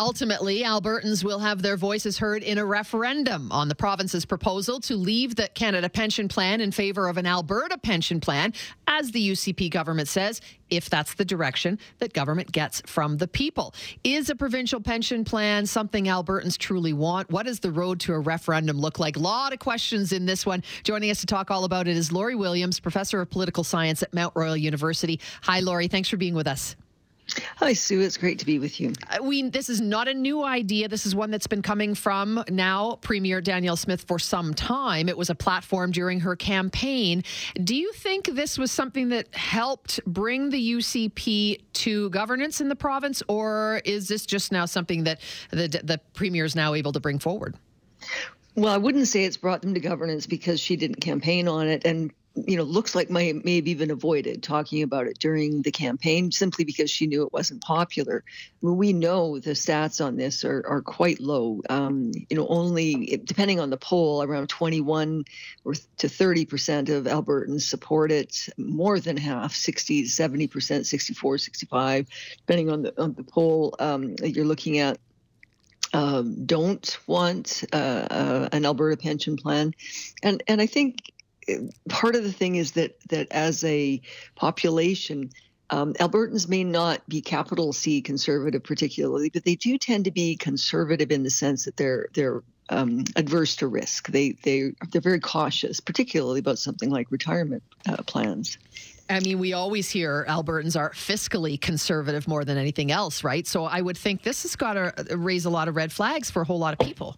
Ultimately, 0.00 0.62
Albertans 0.62 1.24
will 1.24 1.40
have 1.40 1.60
their 1.60 1.76
voices 1.76 2.18
heard 2.18 2.44
in 2.44 2.56
a 2.56 2.64
referendum 2.64 3.50
on 3.50 3.66
the 3.66 3.74
province's 3.74 4.24
proposal 4.24 4.78
to 4.82 4.94
leave 4.94 5.34
the 5.34 5.48
Canada 5.54 5.88
Pension 5.88 6.28
Plan 6.28 6.60
in 6.60 6.70
favor 6.70 7.08
of 7.08 7.16
an 7.16 7.26
Alberta 7.26 7.76
pension 7.76 8.20
plan, 8.20 8.54
as 8.86 9.10
the 9.10 9.30
UCP 9.32 9.72
government 9.72 10.06
says, 10.06 10.40
if 10.70 10.88
that's 10.88 11.14
the 11.14 11.24
direction 11.24 11.80
that 11.98 12.12
government 12.12 12.52
gets 12.52 12.80
from 12.86 13.16
the 13.16 13.26
people. 13.26 13.74
Is 14.04 14.30
a 14.30 14.36
provincial 14.36 14.80
pension 14.80 15.24
plan 15.24 15.66
something 15.66 16.04
Albertans 16.04 16.56
truly 16.56 16.92
want? 16.92 17.28
What 17.32 17.46
does 17.46 17.58
the 17.58 17.72
road 17.72 17.98
to 18.00 18.12
a 18.12 18.20
referendum 18.20 18.78
look 18.78 19.00
like? 19.00 19.16
A 19.16 19.20
lot 19.20 19.52
of 19.52 19.58
questions 19.58 20.12
in 20.12 20.26
this 20.26 20.46
one. 20.46 20.62
Joining 20.84 21.10
us 21.10 21.18
to 21.20 21.26
talk 21.26 21.50
all 21.50 21.64
about 21.64 21.88
it 21.88 21.96
is 21.96 22.12
Lori 22.12 22.36
Williams, 22.36 22.78
professor 22.78 23.20
of 23.20 23.30
political 23.30 23.64
science 23.64 24.04
at 24.04 24.14
Mount 24.14 24.36
Royal 24.36 24.56
University. 24.56 25.18
Hi, 25.42 25.58
Lori. 25.58 25.88
Thanks 25.88 26.08
for 26.08 26.18
being 26.18 26.34
with 26.34 26.46
us. 26.46 26.76
Hi, 27.56 27.72
Sue. 27.72 28.00
It's 28.00 28.16
great 28.16 28.38
to 28.38 28.46
be 28.46 28.58
with 28.58 28.80
you. 28.80 28.92
We, 29.22 29.48
this 29.50 29.68
is 29.68 29.80
not 29.80 30.08
a 30.08 30.14
new 30.14 30.44
idea. 30.44 30.88
This 30.88 31.04
is 31.04 31.14
one 31.14 31.30
that's 31.30 31.46
been 31.46 31.62
coming 31.62 31.94
from 31.94 32.42
now 32.48 32.96
Premier 33.02 33.40
Danielle 33.40 33.76
Smith 33.76 34.02
for 34.02 34.18
some 34.18 34.54
time. 34.54 35.08
It 35.08 35.16
was 35.16 35.28
a 35.28 35.34
platform 35.34 35.90
during 35.90 36.20
her 36.20 36.36
campaign. 36.36 37.24
Do 37.62 37.74
you 37.74 37.92
think 37.92 38.34
this 38.34 38.58
was 38.58 38.72
something 38.72 39.10
that 39.10 39.34
helped 39.34 40.00
bring 40.06 40.50
the 40.50 40.72
UCP 40.72 41.60
to 41.74 42.10
governance 42.10 42.60
in 42.60 42.68
the 42.68 42.76
province, 42.76 43.22
or 43.28 43.82
is 43.84 44.08
this 44.08 44.24
just 44.24 44.50
now 44.50 44.64
something 44.64 45.04
that 45.04 45.20
the, 45.50 45.68
the 45.68 46.00
Premier 46.14 46.44
is 46.44 46.56
now 46.56 46.74
able 46.74 46.92
to 46.92 47.00
bring 47.00 47.18
forward? 47.18 47.56
Well, 48.54 48.72
I 48.72 48.78
wouldn't 48.78 49.06
say 49.06 49.24
it's 49.24 49.36
brought 49.36 49.62
them 49.62 49.74
to 49.74 49.80
governance 49.80 50.26
because 50.26 50.58
she 50.58 50.74
didn't 50.74 51.00
campaign 51.00 51.46
on 51.46 51.68
it. 51.68 51.84
And 51.84 52.12
you 52.46 52.56
know, 52.56 52.62
looks 52.62 52.94
like 52.94 53.10
may, 53.10 53.32
may 53.32 53.56
have 53.56 53.66
even 53.66 53.90
avoided 53.90 54.42
talking 54.42 54.82
about 54.82 55.06
it 55.06 55.18
during 55.18 55.62
the 55.62 55.70
campaign 55.70 56.30
simply 56.30 56.64
because 56.64 56.90
she 56.90 57.06
knew 57.06 57.24
it 57.24 57.32
wasn't 57.32 57.62
popular. 57.62 58.24
Well, 58.60 58.74
we 58.74 58.92
know 58.92 59.38
the 59.38 59.50
stats 59.50 60.04
on 60.04 60.16
this 60.16 60.44
are, 60.44 60.64
are 60.66 60.82
quite 60.82 61.20
low. 61.20 61.62
Um, 61.68 62.12
you 62.28 62.36
know, 62.36 62.46
only 62.48 63.20
depending 63.24 63.60
on 63.60 63.70
the 63.70 63.76
poll, 63.76 64.22
around 64.22 64.48
21 64.48 65.24
or 65.64 65.74
to 65.98 66.08
30 66.08 66.44
percent 66.46 66.88
of 66.88 67.04
Albertans 67.04 67.62
support 67.62 68.12
it. 68.12 68.48
More 68.56 69.00
than 69.00 69.16
half, 69.16 69.54
60 69.54 70.02
to 70.02 70.08
70 70.08 70.46
percent, 70.48 70.86
64, 70.86 71.38
65, 71.38 72.08
depending 72.38 72.70
on 72.70 72.82
the 72.82 73.02
on 73.02 73.14
the 73.14 73.24
poll 73.24 73.74
um, 73.78 74.14
you're 74.22 74.44
looking 74.44 74.78
at. 74.78 74.98
Um, 75.94 76.44
don't 76.44 76.98
want 77.06 77.64
uh, 77.72 77.76
uh, 78.10 78.48
an 78.52 78.66
Alberta 78.66 78.96
pension 78.96 79.36
plan, 79.36 79.74
and 80.22 80.42
and 80.46 80.60
I 80.60 80.66
think 80.66 80.96
part 81.88 82.16
of 82.16 82.24
the 82.24 82.32
thing 82.32 82.56
is 82.56 82.72
that 82.72 82.98
that 83.08 83.28
as 83.30 83.64
a 83.64 84.00
population, 84.36 85.30
um, 85.70 85.94
Albertans 85.94 86.48
may 86.48 86.64
not 86.64 87.06
be 87.08 87.20
capital 87.20 87.72
C 87.72 88.00
conservative 88.00 88.62
particularly, 88.62 89.30
but 89.30 89.44
they 89.44 89.56
do 89.56 89.78
tend 89.78 90.04
to 90.04 90.10
be 90.10 90.36
conservative 90.36 91.10
in 91.10 91.22
the 91.22 91.30
sense 91.30 91.64
that 91.64 91.76
they're 91.76 92.08
they're 92.14 92.42
um, 92.70 93.04
adverse 93.16 93.56
to 93.56 93.66
risk. 93.66 94.08
They 94.08 94.32
they 94.42 94.72
they're 94.90 95.00
very 95.00 95.20
cautious, 95.20 95.80
particularly 95.80 96.40
about 96.40 96.58
something 96.58 96.90
like 96.90 97.10
retirement 97.10 97.62
uh, 97.88 98.02
plans. 98.02 98.58
I 99.10 99.20
mean, 99.20 99.38
we 99.38 99.54
always 99.54 99.88
hear 99.88 100.26
Albertans 100.28 100.78
are 100.78 100.90
fiscally 100.90 101.58
conservative 101.58 102.28
more 102.28 102.44
than 102.44 102.58
anything 102.58 102.92
else, 102.92 103.24
right? 103.24 103.46
So 103.46 103.64
I 103.64 103.80
would 103.80 103.96
think 103.96 104.22
this 104.22 104.42
has 104.42 104.54
got 104.54 104.74
to 104.74 105.16
raise 105.16 105.46
a 105.46 105.50
lot 105.50 105.66
of 105.66 105.76
red 105.76 105.92
flags 105.92 106.30
for 106.30 106.42
a 106.42 106.44
whole 106.44 106.58
lot 106.58 106.74
of 106.74 106.78
people. 106.86 107.16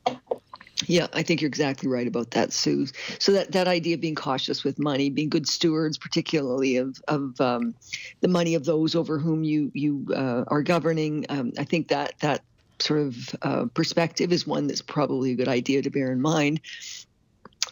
Yeah, 0.86 1.08
I 1.12 1.22
think 1.22 1.40
you're 1.40 1.48
exactly 1.48 1.88
right 1.88 2.06
about 2.06 2.30
that, 2.32 2.52
Sue. 2.52 2.86
So 3.18 3.32
that, 3.32 3.52
that 3.52 3.68
idea 3.68 3.94
of 3.94 4.00
being 4.00 4.14
cautious 4.14 4.64
with 4.64 4.78
money, 4.78 5.10
being 5.10 5.28
good 5.28 5.46
stewards, 5.46 5.98
particularly 5.98 6.76
of 6.76 6.96
of 7.08 7.38
um, 7.40 7.74
the 8.22 8.28
money 8.28 8.54
of 8.54 8.64
those 8.64 8.94
over 8.94 9.18
whom 9.18 9.44
you 9.44 9.70
you 9.74 10.06
uh, 10.14 10.44
are 10.48 10.62
governing, 10.62 11.26
um, 11.28 11.52
I 11.58 11.64
think 11.64 11.88
that 11.88 12.14
that 12.22 12.42
sort 12.78 13.00
of 13.00 13.16
uh, 13.42 13.66
perspective 13.74 14.32
is 14.32 14.46
one 14.46 14.66
that's 14.66 14.80
probably 14.80 15.32
a 15.32 15.36
good 15.36 15.48
idea 15.48 15.82
to 15.82 15.90
bear 15.90 16.10
in 16.12 16.20
mind 16.22 16.60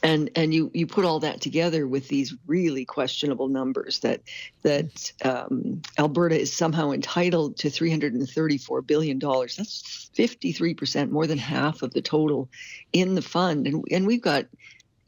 and 0.02 0.30
and 0.34 0.54
you 0.54 0.70
you 0.74 0.86
put 0.86 1.04
all 1.04 1.20
that 1.20 1.40
together 1.40 1.86
with 1.86 2.08
these 2.08 2.34
really 2.46 2.84
questionable 2.84 3.48
numbers 3.48 4.00
that 4.00 4.20
that 4.62 5.12
um, 5.24 5.82
Alberta 5.98 6.38
is 6.38 6.52
somehow 6.52 6.92
entitled 6.92 7.56
to 7.58 7.70
334 7.70 8.82
billion 8.82 9.18
dollars. 9.18 9.56
That's 9.56 10.10
53 10.14 10.74
percent, 10.74 11.12
more 11.12 11.26
than 11.26 11.38
half 11.38 11.82
of 11.82 11.92
the 11.92 12.02
total 12.02 12.48
in 12.92 13.14
the 13.14 13.22
fund, 13.22 13.66
and 13.66 13.84
and 13.90 14.06
we've 14.06 14.22
got 14.22 14.46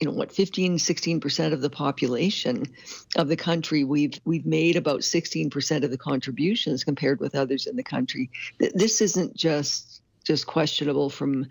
you 0.00 0.08
know 0.08 0.14
what 0.14 0.32
15 0.32 0.78
16 0.78 1.20
percent 1.20 1.52
of 1.52 1.60
the 1.60 1.70
population 1.70 2.64
of 3.16 3.28
the 3.28 3.36
country. 3.36 3.84
We've 3.84 4.18
we've 4.24 4.46
made 4.46 4.76
about 4.76 5.04
16 5.04 5.50
percent 5.50 5.84
of 5.84 5.90
the 5.90 5.98
contributions 5.98 6.84
compared 6.84 7.20
with 7.20 7.34
others 7.34 7.66
in 7.66 7.76
the 7.76 7.82
country. 7.82 8.30
This 8.58 9.00
isn't 9.00 9.36
just 9.36 10.02
just 10.24 10.46
questionable 10.46 11.10
from 11.10 11.46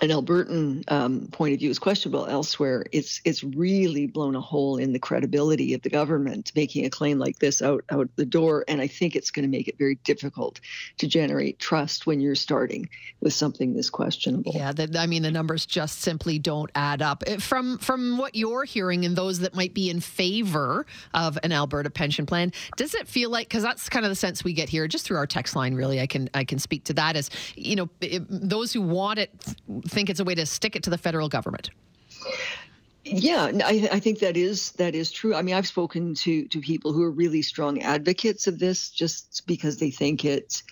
an 0.00 0.08
Albertan 0.08 0.90
um, 0.90 1.28
point 1.28 1.52
of 1.52 1.60
view 1.60 1.70
is 1.70 1.78
questionable 1.78 2.26
elsewhere, 2.26 2.86
it's 2.92 3.20
it's 3.24 3.44
really 3.44 4.06
blown 4.06 4.34
a 4.34 4.40
hole 4.40 4.78
in 4.78 4.92
the 4.92 4.98
credibility 4.98 5.74
of 5.74 5.82
the 5.82 5.90
government 5.90 6.52
making 6.54 6.86
a 6.86 6.90
claim 6.90 7.18
like 7.18 7.38
this 7.38 7.60
out 7.60 7.84
out 7.90 8.08
the 8.16 8.24
door, 8.24 8.64
and 8.66 8.80
I 8.80 8.86
think 8.86 9.14
it's 9.14 9.30
going 9.30 9.42
to 9.42 9.48
make 9.48 9.68
it 9.68 9.76
very 9.78 9.96
difficult 9.96 10.60
to 10.98 11.06
generate 11.06 11.58
trust 11.58 12.06
when 12.06 12.20
you're 12.20 12.34
starting 12.34 12.88
with 13.20 13.34
something 13.34 13.74
this 13.74 13.90
questionable. 13.90 14.52
Yeah, 14.54 14.72
the, 14.72 14.98
I 14.98 15.06
mean 15.06 15.22
the 15.22 15.30
numbers 15.30 15.66
just 15.66 16.00
simply 16.00 16.38
don't 16.38 16.70
add 16.74 17.02
up. 17.02 17.22
From 17.40 17.78
from 17.78 18.16
what 18.16 18.34
you're 18.34 18.64
hearing 18.64 19.04
and 19.04 19.16
those 19.16 19.40
that 19.40 19.54
might 19.54 19.74
be 19.74 19.90
in 19.90 20.00
favor 20.00 20.86
of 21.12 21.38
an 21.42 21.52
Alberta 21.52 21.90
pension 21.90 22.24
plan, 22.24 22.52
does 22.76 22.94
it 22.94 23.06
feel 23.06 23.30
like 23.30 23.48
because 23.48 23.62
that's 23.62 23.88
kind 23.88 24.06
of 24.06 24.10
the 24.10 24.16
sense 24.16 24.44
we 24.44 24.54
get 24.54 24.68
here 24.68 24.88
just 24.88 25.04
through 25.04 25.18
our 25.18 25.26
text 25.26 25.54
line? 25.54 25.74
Really, 25.74 26.00
I 26.00 26.06
can 26.06 26.30
I 26.32 26.44
can 26.44 26.58
speak 26.58 26.84
to 26.84 26.94
that 26.94 27.16
as 27.16 27.28
you 27.54 27.76
know 27.76 27.90
it, 28.00 28.24
those 28.28 28.72
who 28.72 28.80
want 28.80 29.18
it 29.18 29.30
think 29.90 30.08
it's 30.08 30.20
a 30.20 30.24
way 30.24 30.34
to 30.34 30.46
stick 30.46 30.76
it 30.76 30.82
to 30.84 30.90
the 30.90 30.98
federal 30.98 31.28
government. 31.28 31.70
Yeah, 33.04 33.50
I, 33.64 33.88
I, 33.92 34.00
think 34.00 34.18
that 34.18 34.36
is 34.36 34.72
that 34.72 34.94
is 34.94 35.10
true. 35.10 35.34
I 35.34 35.42
mean, 35.42 35.54
I've 35.54 35.66
spoken 35.66 36.14
to 36.16 36.46
to 36.48 36.60
people 36.60 36.92
who 36.92 37.02
are 37.02 37.10
really 37.10 37.42
strong 37.42 37.80
advocates 37.80 38.46
of 38.46 38.58
this, 38.58 38.90
just 38.90 39.46
because 39.46 39.78
they 39.78 39.90
think 39.90 40.24
it 40.24 40.62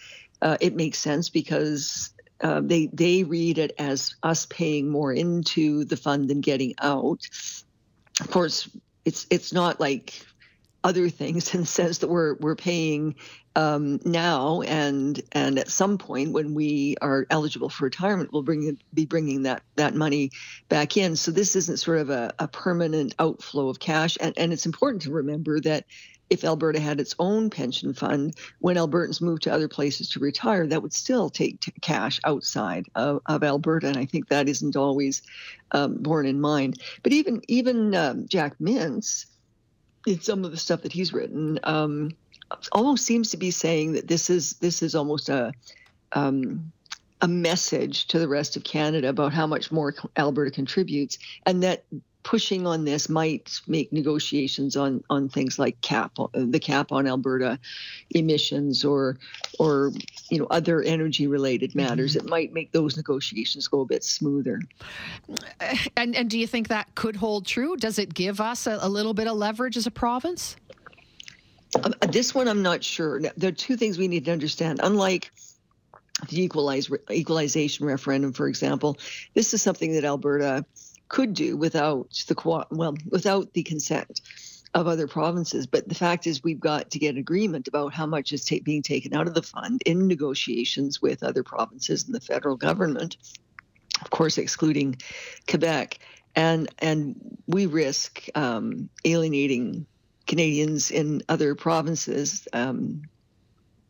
uh, 0.43 0.57
it 0.61 0.77
makes 0.77 0.99
sense 0.99 1.31
because 1.31 2.11
uh, 2.43 2.61
they 2.63 2.91
they 2.93 3.25
read 3.25 3.59
it 3.59 3.75
as 3.79 4.15
us 4.23 4.47
paying 4.47 4.89
more 4.91 5.13
into 5.13 5.85
the 5.87 5.97
fund 5.97 6.29
than 6.29 6.41
getting 6.41 6.75
out. 6.81 7.27
Of 8.21 8.31
course, 8.31 8.69
it's 9.05 9.27
it's 9.31 9.53
not 9.53 9.81
like 9.81 10.15
other 10.85 11.09
things 11.09 11.55
in 11.55 11.61
the 11.61 11.67
sense 11.67 11.99
that 11.99 12.09
we're 12.09 12.35
we're 12.35 12.57
paying 12.57 13.15
um, 13.59 13.99
now 14.05 14.63
and 14.63 15.21
and 15.33 15.59
at 15.59 15.69
some 15.69 15.99
point 15.99 16.31
when 16.31 16.55
we 16.55 16.95
are 17.03 17.27
eligible 17.29 17.69
for 17.69 17.85
retirement, 17.85 18.33
we'll 18.33 18.45
bring 18.45 18.79
be 18.95 19.05
bringing 19.05 19.43
that 19.43 19.65
that 19.75 19.97
money 19.97 20.31
back 20.69 20.97
in. 20.97 21.17
So 21.17 21.33
this 21.33 21.57
isn't 21.57 21.79
sort 21.79 21.99
of 21.99 22.09
a, 22.09 22.33
a 22.39 22.47
permanent 22.47 23.17
outflow 23.19 23.69
of 23.69 23.81
cash, 23.81 24.17
and 24.21 24.33
and 24.39 24.53
it's 24.53 24.65
important 24.65 25.03
to 25.03 25.11
remember 25.11 25.59
that 25.61 25.87
if 26.31 26.45
Alberta 26.45 26.79
had 26.79 27.01
its 27.01 27.17
own 27.19 27.51
pension 27.51 27.93
fund, 27.95 28.37
when 28.61 28.77
Albertans 28.77 29.21
moved 29.21 29.43
to 29.43 29.53
other 29.53 29.67
places 29.67 30.09
to 30.11 30.21
retire, 30.21 30.65
that 30.69 30.83
would 30.83 30.93
still 30.93 31.29
take 31.29 31.59
t- 31.61 31.73
cash 31.81 32.21
outside 32.25 32.85
of, 32.95 33.21
of, 33.27 33.43
Alberta, 33.43 33.89
and 33.89 33.97
I 33.97 34.05
think 34.05 34.29
that 34.29 34.47
isn't 34.47 34.77
always 34.77 35.23
um, 35.73 35.97
borne 35.97 36.27
in 36.27 36.41
mind. 36.41 36.81
But 37.03 37.13
even 37.13 37.43
even 37.49 37.97
um, 37.97 38.29
Jack 38.29 38.57
Mintz, 38.61 39.27
in 40.07 40.21
some 40.21 40.45
of 40.45 40.53
the 40.53 40.59
stuff 40.59 40.83
that 40.83 40.93
he's 40.93 41.13
written, 41.13 41.59
um, 41.65 42.13
almost 42.73 43.05
seems 43.05 43.31
to 43.31 43.37
be 43.37 43.51
saying 43.51 43.93
that 43.93 44.09
this 44.09 44.31
is 44.31 44.55
this 44.55 44.83
is 44.83 44.95
almost 44.95 45.29
a 45.29 45.53
um, 46.13 46.73
a 47.21 47.29
message 47.29 48.07
to 48.09 48.19
the 48.19 48.29
rest 48.29 48.57
of 48.57 48.65
Canada 48.65 49.09
about 49.09 49.33
how 49.33 49.47
much 49.47 49.73
more 49.73 49.95
Alberta 50.17 50.51
contributes, 50.51 51.19
and 51.47 51.63
that 51.63 51.85
pushing 52.29 52.67
on 52.67 52.85
this 52.85 53.09
might 53.09 53.59
make 53.67 53.91
negotiations 53.91 54.77
on 54.77 55.03
on 55.09 55.31
things 55.31 55.59
like 55.59 55.81
cap 55.81 56.13
the 56.35 56.61
cap 56.61 56.93
on 56.93 57.07
Alberta 57.07 57.59
emissions 58.11 58.85
or 58.85 59.17
or 59.59 59.93
you 60.31 60.39
know 60.39 60.47
other 60.51 60.83
energy 60.83 61.27
related 61.27 61.75
matters. 61.75 62.15
Mm-hmm. 62.15 62.27
It 62.27 62.31
might 62.31 62.53
make 62.53 62.73
those 62.73 62.97
negotiations 62.97 63.67
go 63.67 63.81
a 63.81 63.87
bit 63.87 64.05
smoother. 64.05 64.61
And 65.97 66.15
and 66.15 66.29
do 66.29 66.39
you 66.39 66.47
think 66.47 66.69
that 66.69 66.95
could 66.95 67.17
hold 67.17 67.47
true? 67.47 67.77
Does 67.77 67.99
it 67.99 68.13
give 68.13 68.41
us 68.41 68.67
a, 68.67 68.79
a 68.81 68.89
little 68.89 69.15
bit 69.15 69.27
of 69.27 69.37
leverage 69.37 69.77
as 69.77 69.87
a 69.87 69.91
province? 69.91 70.57
Um, 71.83 71.95
this 72.09 72.35
one, 72.35 72.49
I'm 72.49 72.63
not 72.63 72.83
sure. 72.83 73.21
There 73.21 73.49
are 73.49 73.53
two 73.53 73.77
things 73.77 73.99
we 73.99 74.09
need 74.09 74.25
to 74.25 74.33
understand. 74.33 74.81
Unlike 74.83 75.31
the 76.29 76.43
equalize, 76.43 76.91
equalization 77.11 77.87
referendum, 77.87 78.33
for 78.33 78.49
example, 78.49 78.99
this 79.35 79.55
is 79.55 79.63
something 79.63 79.93
that 79.93 80.05
Alberta 80.05 80.65
could 81.09 81.35
do 81.35 81.57
without 81.57 82.11
the 82.27 82.67
well, 82.71 82.97
without 83.11 83.53
the 83.53 83.63
consent 83.63 84.21
of 84.75 84.87
other 84.87 85.07
provinces. 85.07 85.67
But 85.67 85.89
the 85.89 85.95
fact 85.95 86.27
is, 86.27 86.43
we've 86.43 86.61
got 86.61 86.91
to 86.91 86.99
get 86.99 87.17
agreement 87.17 87.69
about 87.69 87.95
how 87.95 88.07
much 88.07 88.33
is 88.33 88.45
ta- 88.45 88.57
being 88.63 88.83
taken 88.83 89.15
out 89.15 89.27
of 89.27 89.35
the 89.35 89.43
fund 89.43 89.83
in 89.87 90.07
negotiations 90.07 91.01
with 91.01 91.23
other 91.23 91.43
provinces 91.43 92.05
and 92.05 92.15
the 92.15 92.21
federal 92.21 92.57
government, 92.57 93.17
of 94.03 94.11
course, 94.11 94.39
excluding 94.39 94.97
Quebec. 95.49 95.99
And 96.37 96.69
and 96.79 97.39
we 97.47 97.67
risk 97.67 98.27
um, 98.35 98.91
alienating 99.05 99.87
Canadians 100.29 100.91
in 100.91 101.23
other 101.29 101.57
provinces 101.57 102.47
um, 102.53 103.03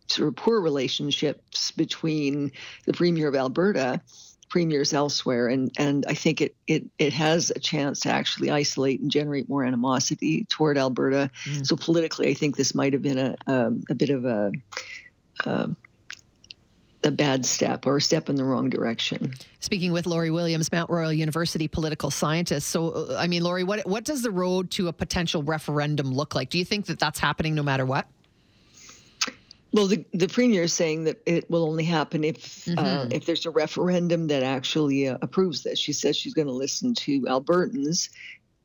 sort 0.07 0.29
of 0.29 0.37
poor 0.37 0.61
relationships 0.61 1.71
between 1.73 2.51
the 2.87 2.95
premier 2.95 3.29
of 3.29 3.35
Alberta 3.35 4.01
premiers 4.49 4.95
elsewhere 4.95 5.49
and 5.49 5.71
and 5.77 6.07
I 6.09 6.15
think 6.15 6.41
it 6.41 6.57
it 6.67 6.85
it 6.99 7.13
has 7.13 7.51
a 7.55 7.59
chance 7.59 8.01
to 8.01 8.09
actually 8.11 8.51
isolate 8.51 9.01
and 9.01 9.11
generate 9.11 9.49
more 9.49 9.65
animosity 9.65 10.47
toward 10.49 10.79
Alberta. 10.79 11.31
Mm. 11.45 11.67
So 11.67 11.77
politically, 11.77 12.29
I 12.29 12.35
think 12.35 12.57
this 12.57 12.75
might 12.75 12.95
have 12.95 13.03
been 13.03 13.19
a 13.19 13.37
um, 13.47 13.83
a 13.91 13.95
bit 13.95 14.09
of 14.09 14.25
a 14.25 14.53
uh, 15.45 15.69
a 17.05 17.11
bad 17.11 17.47
step 17.47 17.87
or 17.87 17.97
a 17.97 18.01
step 18.01 18.29
in 18.29 18.37
the 18.37 18.45
wrong 18.45 18.69
direction. 18.69 19.33
Speaking 19.61 19.93
with 19.93 20.07
Lori 20.07 20.31
Williams, 20.31 20.71
Mount 20.73 20.91
Royal 20.91 21.13
University 21.13 21.69
political 21.69 22.11
scientist. 22.11 22.69
So, 22.69 22.91
uh, 22.91 23.17
I 23.19 23.27
mean, 23.27 23.43
Lori, 23.43 23.65
what 23.65 23.87
what 23.87 24.05
does 24.05 24.23
the 24.23 24.31
road 24.31 24.71
to 24.73 24.89
a 24.89 24.93
potential 24.93 25.43
referendum 25.43 26.13
look 26.13 26.35
like? 26.35 26.51
Do 26.51 26.59
you 26.59 26.65
think 26.65 26.87
that 26.87 26.99
that's 26.99 27.19
happening 27.19 27.55
no 27.55 27.63
matter 27.63 27.87
what? 27.87 28.09
Well, 29.73 29.87
the, 29.87 30.05
the 30.15 30.29
premier 30.29 30.63
is 30.63 30.73
saying 30.73 31.05
that 31.05 31.21
it 31.27 31.51
will 31.51 31.65
only 31.65 31.85
happen 31.85 32.25
if 32.25 32.67
uh, 32.69 32.71
mm-hmm. 32.71 32.79
uh, 32.79 33.07
if 33.11 33.27
there's 33.27 33.45
a 33.45 33.51
referendum 33.51 34.27
that 34.29 34.43
actually 34.43 35.09
uh, 35.09 35.19
approves 35.21 35.63
this. 35.63 35.79
She 35.79 35.93
says 35.93 36.17
she's 36.17 36.35
going 36.35 36.49
to 36.49 36.53
listen 36.53 36.95
to 36.95 37.21
Albertans, 37.23 38.09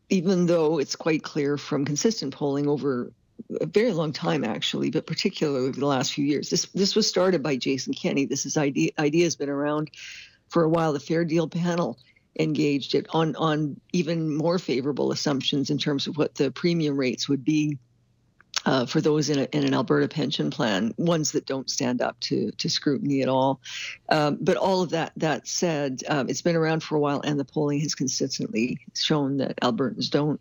even 0.10 0.46
though 0.46 0.80
it's 0.80 0.96
quite 0.96 1.24
clear 1.24 1.58
from 1.58 1.84
consistent 1.84 2.34
polling 2.34 2.68
over 2.68 3.12
a 3.62 3.66
very 3.66 3.92
long 3.92 4.14
time, 4.14 4.44
actually, 4.44 4.90
but 4.90 5.06
particularly 5.06 5.72
the 5.72 5.86
last 5.86 6.14
few 6.14 6.26
years. 6.26 6.50
This 6.50 6.66
this 6.68 6.96
was 6.96 7.08
started 7.08 7.44
by 7.44 7.56
Jason 7.56 7.94
Kenney. 7.94 8.26
This 8.26 8.46
is 8.46 8.58
idea 8.58 8.92
idea 9.00 9.26
has 9.26 9.36
been 9.36 9.50
around 9.50 9.92
for 10.50 10.64
a 10.64 10.70
while. 10.70 10.94
The 10.94 11.00
Fair 11.00 11.26
Deal 11.26 11.48
panel 11.48 11.98
engaged 12.40 12.96
it 12.96 13.06
on 13.12 13.36
on 13.36 13.80
even 13.92 14.36
more 14.36 14.60
favorable 14.60 15.12
assumptions 15.12 15.70
in 15.70 15.78
terms 15.78 16.08
of 16.08 16.18
what 16.18 16.36
the 16.36 16.52
premium 16.52 16.98
rates 16.98 17.30
would 17.30 17.44
be 17.44 17.78
uh, 18.66 18.86
for 18.86 19.02
those 19.02 19.30
in, 19.30 19.40
a, 19.40 19.48
in, 19.52 19.66
an 19.66 19.74
Alberta 19.74 20.08
pension 20.08 20.50
plan, 20.50 20.94
ones 20.98 21.32
that 21.32 21.46
don't 21.46 21.70
stand 21.70 22.02
up 22.02 22.20
to, 22.22 22.52
to 22.52 22.70
scrutiny 22.70 23.22
at 23.22 23.28
all. 23.28 23.60
Um, 24.10 24.38
but 24.40 24.58
all 24.58 24.82
of 24.82 24.90
that 24.92 25.12
that 25.18 25.48
said, 25.48 26.02
um, 26.08 26.30
it's 26.30 26.42
been 26.42 26.56
around 26.56 26.82
for 26.82 26.96
a 26.96 27.00
while, 27.00 27.22
and 27.22 27.40
the 27.40 27.46
polling 27.46 27.80
has 27.82 27.96
consistently 27.96 28.80
shown 28.94 29.38
that 29.38 29.60
Albertans 29.62 30.10
don't 30.10 30.40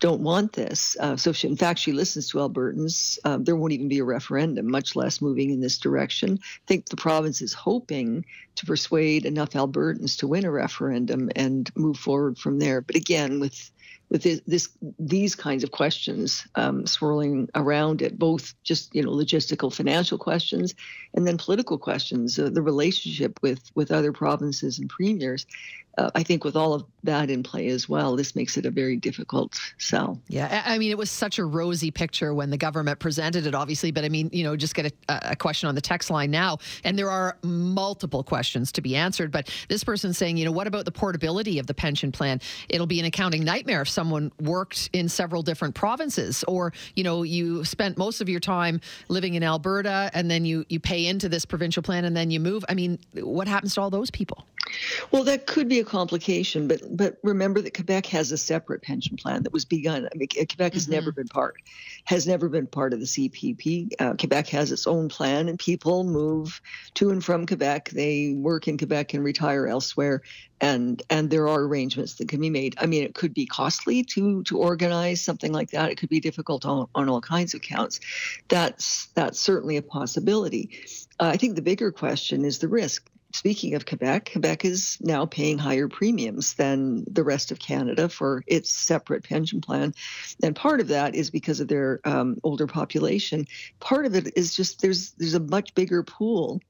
don't 0.00 0.20
want 0.20 0.52
this. 0.52 0.96
Uh, 1.00 1.16
so, 1.16 1.32
she, 1.32 1.48
in 1.48 1.56
fact, 1.56 1.78
she 1.78 1.92
listens 1.92 2.28
to 2.28 2.38
Albertans. 2.38 3.18
Um, 3.24 3.44
there 3.44 3.56
won't 3.56 3.72
even 3.72 3.88
be 3.88 4.00
a 4.00 4.04
referendum, 4.04 4.70
much 4.70 4.94
less 4.94 5.22
moving 5.22 5.50
in 5.50 5.60
this 5.60 5.78
direction. 5.78 6.38
I 6.42 6.66
think 6.66 6.90
the 6.90 6.96
province 6.96 7.40
is 7.40 7.54
hoping 7.54 8.24
to 8.56 8.66
persuade 8.66 9.24
enough 9.24 9.50
Albertans 9.50 10.18
to 10.18 10.28
win 10.28 10.44
a 10.44 10.50
referendum 10.50 11.30
and 11.34 11.70
move 11.74 11.96
forward 11.96 12.36
from 12.36 12.58
there. 12.58 12.80
But 12.80 12.96
again, 12.96 13.40
with 13.40 13.70
with 14.14 14.22
this, 14.22 14.40
this 14.46 14.68
these 15.00 15.34
kinds 15.34 15.64
of 15.64 15.72
questions 15.72 16.46
um, 16.54 16.86
swirling 16.86 17.48
around 17.56 18.00
it, 18.00 18.16
both 18.16 18.54
just 18.62 18.94
you 18.94 19.02
know 19.02 19.10
logistical, 19.10 19.74
financial 19.74 20.18
questions, 20.18 20.72
and 21.14 21.26
then 21.26 21.36
political 21.36 21.78
questions, 21.78 22.38
uh, 22.38 22.48
the 22.48 22.62
relationship 22.62 23.40
with 23.42 23.72
with 23.74 23.90
other 23.90 24.12
provinces 24.12 24.78
and 24.78 24.88
premiers 24.88 25.46
uh, 25.96 26.10
I 26.14 26.22
think 26.22 26.44
with 26.44 26.56
all 26.56 26.74
of 26.74 26.84
that 27.04 27.30
in 27.30 27.42
play 27.42 27.68
as 27.68 27.88
well, 27.88 28.16
this 28.16 28.34
makes 28.34 28.56
it 28.56 28.66
a 28.66 28.70
very 28.70 28.96
difficult 28.96 29.58
sell. 29.78 30.20
Yeah, 30.28 30.62
I 30.66 30.78
mean, 30.78 30.90
it 30.90 30.98
was 30.98 31.10
such 31.10 31.38
a 31.38 31.44
rosy 31.44 31.90
picture 31.90 32.34
when 32.34 32.50
the 32.50 32.56
government 32.56 32.98
presented 32.98 33.46
it, 33.46 33.54
obviously. 33.54 33.90
But 33.90 34.04
I 34.04 34.08
mean, 34.08 34.30
you 34.32 34.42
know, 34.42 34.56
just 34.56 34.74
get 34.74 34.86
a, 35.08 35.30
a 35.30 35.36
question 35.36 35.68
on 35.68 35.74
the 35.74 35.80
text 35.80 36.10
line 36.10 36.30
now, 36.30 36.58
and 36.82 36.98
there 36.98 37.10
are 37.10 37.36
multiple 37.42 38.22
questions 38.22 38.72
to 38.72 38.80
be 38.80 38.96
answered. 38.96 39.30
But 39.30 39.50
this 39.68 39.84
person's 39.84 40.18
saying, 40.18 40.36
you 40.36 40.44
know, 40.44 40.52
what 40.52 40.66
about 40.66 40.84
the 40.84 40.92
portability 40.92 41.58
of 41.58 41.66
the 41.66 41.74
pension 41.74 42.10
plan? 42.10 42.40
It'll 42.68 42.86
be 42.86 42.98
an 42.98 43.06
accounting 43.06 43.44
nightmare 43.44 43.82
if 43.82 43.88
someone 43.88 44.32
worked 44.40 44.90
in 44.92 45.08
several 45.08 45.42
different 45.42 45.74
provinces, 45.74 46.44
or 46.48 46.72
you 46.96 47.04
know, 47.04 47.22
you 47.22 47.64
spent 47.64 47.98
most 47.98 48.20
of 48.20 48.28
your 48.28 48.40
time 48.40 48.80
living 49.08 49.34
in 49.34 49.42
Alberta, 49.42 50.10
and 50.14 50.30
then 50.30 50.44
you 50.44 50.64
you 50.68 50.80
pay 50.80 51.06
into 51.06 51.28
this 51.28 51.44
provincial 51.44 51.82
plan, 51.82 52.04
and 52.04 52.16
then 52.16 52.30
you 52.30 52.40
move. 52.40 52.64
I 52.68 52.74
mean, 52.74 52.98
what 53.14 53.46
happens 53.46 53.74
to 53.74 53.80
all 53.80 53.90
those 53.90 54.10
people? 54.10 54.46
Well, 55.10 55.24
that 55.24 55.46
could 55.46 55.68
be 55.68 55.78
a 55.78 55.84
complication, 55.84 56.66
but 56.68 56.80
but 56.96 57.18
remember 57.22 57.60
that 57.60 57.74
Quebec 57.74 58.06
has 58.06 58.32
a 58.32 58.38
separate 58.38 58.82
pension 58.82 59.16
plan 59.16 59.42
that 59.42 59.52
was 59.52 59.64
begun. 59.64 60.06
I 60.06 60.16
mean, 60.16 60.28
Quebec 60.28 60.74
has 60.74 60.84
mm-hmm. 60.84 60.92
never 60.92 61.12
been 61.12 61.28
part 61.28 61.56
has 62.04 62.26
never 62.26 62.48
been 62.48 62.66
part 62.66 62.92
of 62.92 63.00
the 63.00 63.06
CPP. 63.06 63.92
Uh, 63.98 64.14
Quebec 64.14 64.48
has 64.48 64.72
its 64.72 64.86
own 64.86 65.08
plan, 65.08 65.48
and 65.48 65.58
people 65.58 66.04
move 66.04 66.60
to 66.94 67.10
and 67.10 67.24
from 67.24 67.46
Quebec. 67.46 67.90
They 67.90 68.34
work 68.36 68.68
in 68.68 68.78
Quebec 68.78 69.14
and 69.14 69.24
retire 69.24 69.66
elsewhere, 69.66 70.22
and 70.60 71.02
and 71.10 71.30
there 71.30 71.48
are 71.48 71.62
arrangements 71.62 72.14
that 72.14 72.28
can 72.28 72.40
be 72.40 72.50
made. 72.50 72.74
I 72.78 72.86
mean, 72.86 73.02
it 73.04 73.14
could 73.14 73.34
be 73.34 73.46
costly 73.46 74.02
to 74.04 74.42
to 74.44 74.58
organize 74.58 75.20
something 75.20 75.52
like 75.52 75.70
that. 75.70 75.90
It 75.90 75.96
could 75.96 76.10
be 76.10 76.20
difficult 76.20 76.64
on, 76.64 76.88
on 76.94 77.08
all 77.08 77.20
kinds 77.20 77.54
of 77.54 77.62
counts. 77.62 78.00
That's 78.48 79.06
that's 79.14 79.40
certainly 79.40 79.76
a 79.76 79.82
possibility. 79.82 80.70
Uh, 81.20 81.30
I 81.32 81.36
think 81.36 81.56
the 81.56 81.62
bigger 81.62 81.92
question 81.92 82.44
is 82.44 82.58
the 82.58 82.68
risk 82.68 83.08
speaking 83.34 83.74
of 83.74 83.84
Quebec, 83.84 84.30
Quebec 84.32 84.64
is 84.64 84.96
now 85.00 85.26
paying 85.26 85.58
higher 85.58 85.88
premiums 85.88 86.54
than 86.54 87.04
the 87.10 87.24
rest 87.24 87.50
of 87.50 87.58
Canada 87.58 88.08
for 88.08 88.44
its 88.46 88.70
separate 88.70 89.24
pension 89.24 89.60
plan. 89.60 89.92
And 90.42 90.54
part 90.54 90.80
of 90.80 90.88
that 90.88 91.14
is 91.14 91.30
because 91.30 91.60
of 91.60 91.68
their 91.68 92.00
um, 92.04 92.36
older 92.44 92.66
population. 92.66 93.46
Part 93.80 94.06
of 94.06 94.14
it 94.14 94.32
is 94.36 94.54
just 94.54 94.80
there's 94.82 95.12
there's 95.12 95.34
a 95.34 95.40
much 95.40 95.74
bigger 95.74 96.02
pool 96.02 96.60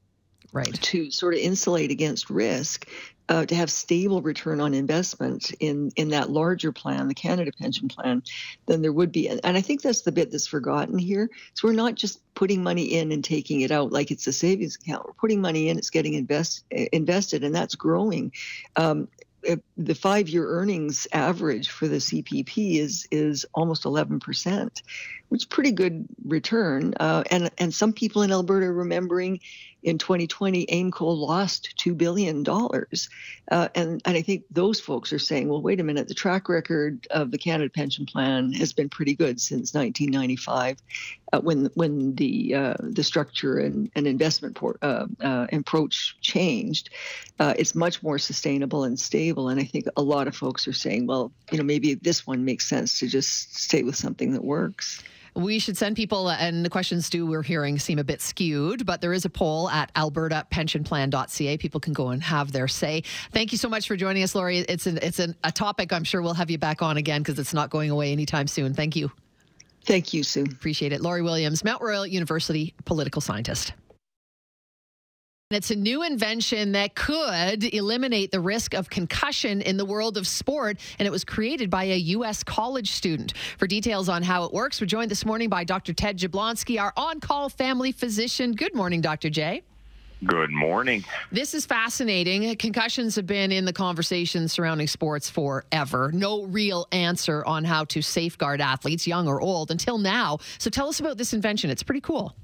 right. 0.55 0.73
to 0.73 1.11
sort 1.11 1.35
of 1.35 1.41
insulate 1.41 1.91
against 1.91 2.31
risk 2.31 2.89
uh, 3.29 3.47
to 3.47 3.55
have 3.55 3.71
stable 3.71 4.21
return 4.21 4.61
on 4.61 4.75
investment 4.75 5.51
in 5.61 5.91
in 5.97 6.11
that 6.11 6.31
larger 6.31 6.73
plan, 6.73 7.09
the 7.09 7.15
Canada 7.15 7.51
Pension 7.59 7.89
Plan, 7.89 8.23
than 8.67 8.83
there 8.83 8.93
would 8.93 9.13
be. 9.13 9.29
And, 9.29 9.41
and 9.45 9.57
I 9.57 9.61
think 9.61 9.83
that's 9.83 10.03
the 10.03 10.13
bit 10.13 10.31
that's 10.31 10.47
forgotten 10.47 10.99
here. 10.99 11.31
So 11.55 11.69
we're 11.69 11.75
not 11.75 11.95
just 11.95 12.21
putting 12.35 12.63
money 12.63 12.95
in 12.95 13.13
and 13.13 13.25
taking 13.25 13.63
it 13.63 13.71
out 13.71 13.93
like 13.93 14.11
it's 14.11 14.27
a 14.27 14.33
savings 14.33 14.77
account. 14.77 15.07
We're 15.07 15.15
putting 15.15 15.41
money 15.41 15.69
in, 15.69 15.79
it's 15.79 15.91
getting 15.91 16.15
invest, 16.15 16.65
invested, 16.71 17.45
and 17.45 17.55
that's 17.55 17.75
growing. 17.75 18.33
Um, 18.77 19.09
the 19.77 19.95
five-year 19.95 20.47
earnings 20.47 21.07
average 21.13 21.69
for 21.69 21.87
the 21.87 21.97
CPP 21.97 22.79
is 22.79 23.07
is 23.11 23.47
almost 23.55 23.85
11 23.85 24.21
percent, 24.21 24.83
which 25.29 25.43
is 25.43 25.47
pretty 25.47 25.73
good 25.73 26.07
return. 26.25 26.95
Uh, 27.01 27.25
and 27.31 27.51
and 27.59 27.73
some 27.73 27.93
people 27.93 28.23
in 28.23 28.33
Alberta 28.33 28.67
are 28.67 28.73
remembering 28.73 29.41
in 29.85 29.99
2020, 29.99 30.67
AIMCO 30.67 31.17
lost 31.17 31.75
$2 31.79 31.97
billion. 31.97 32.45
Uh, 32.49 33.69
and, 33.75 34.01
and 34.05 34.17
I 34.17 34.23
think 34.23 34.45
those 34.51 34.81
folks 34.81 35.13
are 35.13 35.19
saying, 35.19 35.49
well, 35.49 35.61
wait 35.61 35.79
a 35.79 35.85
minute, 35.85 36.09
the 36.09 36.15
track 36.15 36.49
record 36.49 37.07
of 37.11 37.31
the 37.31 37.39
Canada 37.39 37.71
Pension 37.71 38.07
Plan 38.07 38.53
has 38.55 38.73
been 38.73 38.89
pretty 38.89 39.15
good 39.15 39.41
since 39.41 39.75
1995 39.75 40.79
uh, 41.35 41.41
when 41.41 41.71
when 41.75 42.15
the 42.15 42.55
uh, 42.55 42.75
the 42.81 43.05
structure 43.05 43.59
and, 43.59 43.91
and 43.95 44.07
investment 44.07 44.55
por- 44.55 44.79
uh, 44.83 45.07
uh, 45.21 45.47
approach 45.53 46.17
changed. 46.23 46.91
Uh, 47.39 47.55
it's 47.59 47.75
much 47.75 48.03
more 48.03 48.19
sustainable 48.19 48.85
and 48.85 48.99
stable. 48.99 49.49
And 49.49 49.61
I 49.61 49.65
think 49.65 49.87
a 49.97 50.03
lot 50.03 50.29
of 50.29 50.35
folks 50.35 50.67
are 50.67 50.73
saying, 50.73 51.07
well, 51.07 51.31
you 51.51 51.59
know, 51.59 51.65
maybe 51.65 51.95
this 51.95 52.27
one 52.27 52.45
makes 52.45 52.69
sense 52.69 52.99
to 53.01 53.07
just 53.07 53.57
stay 53.57 53.83
with 53.83 53.97
something 53.97 54.33
that 54.33 54.45
works. 54.45 55.03
We 55.35 55.59
should 55.59 55.77
send 55.77 55.97
people, 55.97 56.29
uh, 56.29 56.37
and 56.39 56.65
the 56.65 56.71
questions 56.71 57.11
do 57.11 57.27
we're 57.27 57.43
hearing 57.43 57.79
seem 57.79 57.99
a 57.99 58.05
bit 58.05 58.21
skewed, 58.21 58.87
but 58.87 59.01
there 59.01 59.13
is 59.13 59.25
a 59.25 59.31
poll 59.31 59.69
at 59.69 59.93
albertapensionplan.ca. 59.95 61.57
People 61.59 61.81
can 61.81 61.93
go 61.93 62.11
and 62.11 62.23
have 62.23 62.53
their 62.53 62.69
say. 62.69 63.03
Thank 63.33 63.51
you 63.51 63.59
so 63.59 63.69
much 63.69 63.89
for 63.89 63.97
joining 63.97 64.23
us, 64.23 64.35
Lori. 64.35 64.59
It's 64.59 64.87
an, 64.87 64.99
it's 65.03 65.19
an, 65.19 65.35
a 65.43 65.51
topic 65.51 65.93
I'm 65.93 66.05
sure 66.05 66.23
we'll 66.23 66.35
have 66.35 66.51
you 66.51 66.59
back 66.59 66.83
on 66.83 66.97
again 66.97 67.23
because 67.23 67.39
it's 67.39 67.55
not 67.55 67.71
going 67.71 67.91
away 67.91 68.13
anytime 68.13 68.47
soon. 68.47 68.75
Thank 68.75 68.95
you. 68.95 69.11
Thank 69.85 70.15
you, 70.15 70.23
Sue. 70.23 70.45
Appreciate 70.45 70.93
it. 70.93 71.01
Lori 71.01 71.21
Williams, 71.21 71.63
Mount 71.63 71.83
Royal 71.83 72.07
University 72.07 72.75
political 72.85 73.21
scientist. 73.21 73.75
It's 75.55 75.71
a 75.71 75.77
new 75.77 76.03
invention 76.03 76.73
that 76.73 76.95
could 76.95 77.73
eliminate 77.73 78.33
the 78.33 78.41
risk 78.41 78.75
of 78.75 78.91
concussion 78.91 79.61
in 79.63 79.77
the 79.77 79.85
world 79.85 80.17
of 80.17 80.27
sport, 80.27 80.79
and 80.99 81.07
it 81.07 81.11
was 81.11 81.25
created 81.25 81.71
by 81.71 81.85
a 81.85 81.97
U.S. 81.97 82.43
college 82.43 82.91
student. 82.91 83.35
For 83.59 83.67
details 83.67 84.09
on 84.09 84.23
how 84.23 84.45
it 84.45 84.53
works, 84.53 84.81
we're 84.81 84.87
joined 84.87 85.11
this 85.11 85.25
morning 85.25 85.49
by 85.49 85.65
Dr. 85.65 85.93
Ted 85.93 86.19
Jablonski, 86.19 86.81
our 86.81 86.93
on 86.97 87.21
call 87.21 87.49
family 87.49 87.93
physician. 87.93 88.53
Good 88.53 88.75
morning, 88.75 89.01
Dr. 89.01 89.31
J. 89.31 89.63
Good 90.25 90.51
morning. 90.51 91.05
This 91.31 91.55
is 91.55 91.67
fascinating. 91.67 92.57
Concussions 92.57 93.15
have 93.17 93.27
been 93.27 93.53
in 93.53 93.65
the 93.65 93.73
conversation 93.73 94.49
surrounding 94.49 94.87
sports 94.87 95.29
forever. 95.29 96.11
No 96.13 96.45
real 96.45 96.89
answer 96.93 97.45
on 97.45 97.65
how 97.65 97.85
to 97.87 98.01
safeguard 98.01 98.61
athletes, 98.61 99.07
young 99.07 99.29
or 99.29 99.41
old, 99.41 99.71
until 99.71 99.99
now. 99.99 100.39
So 100.59 100.71
tell 100.71 100.89
us 100.89 100.99
about 100.99 101.19
this 101.19 101.35
invention. 101.35 101.69
It's 101.69 101.83
pretty 101.83 102.01
cool. 102.01 102.35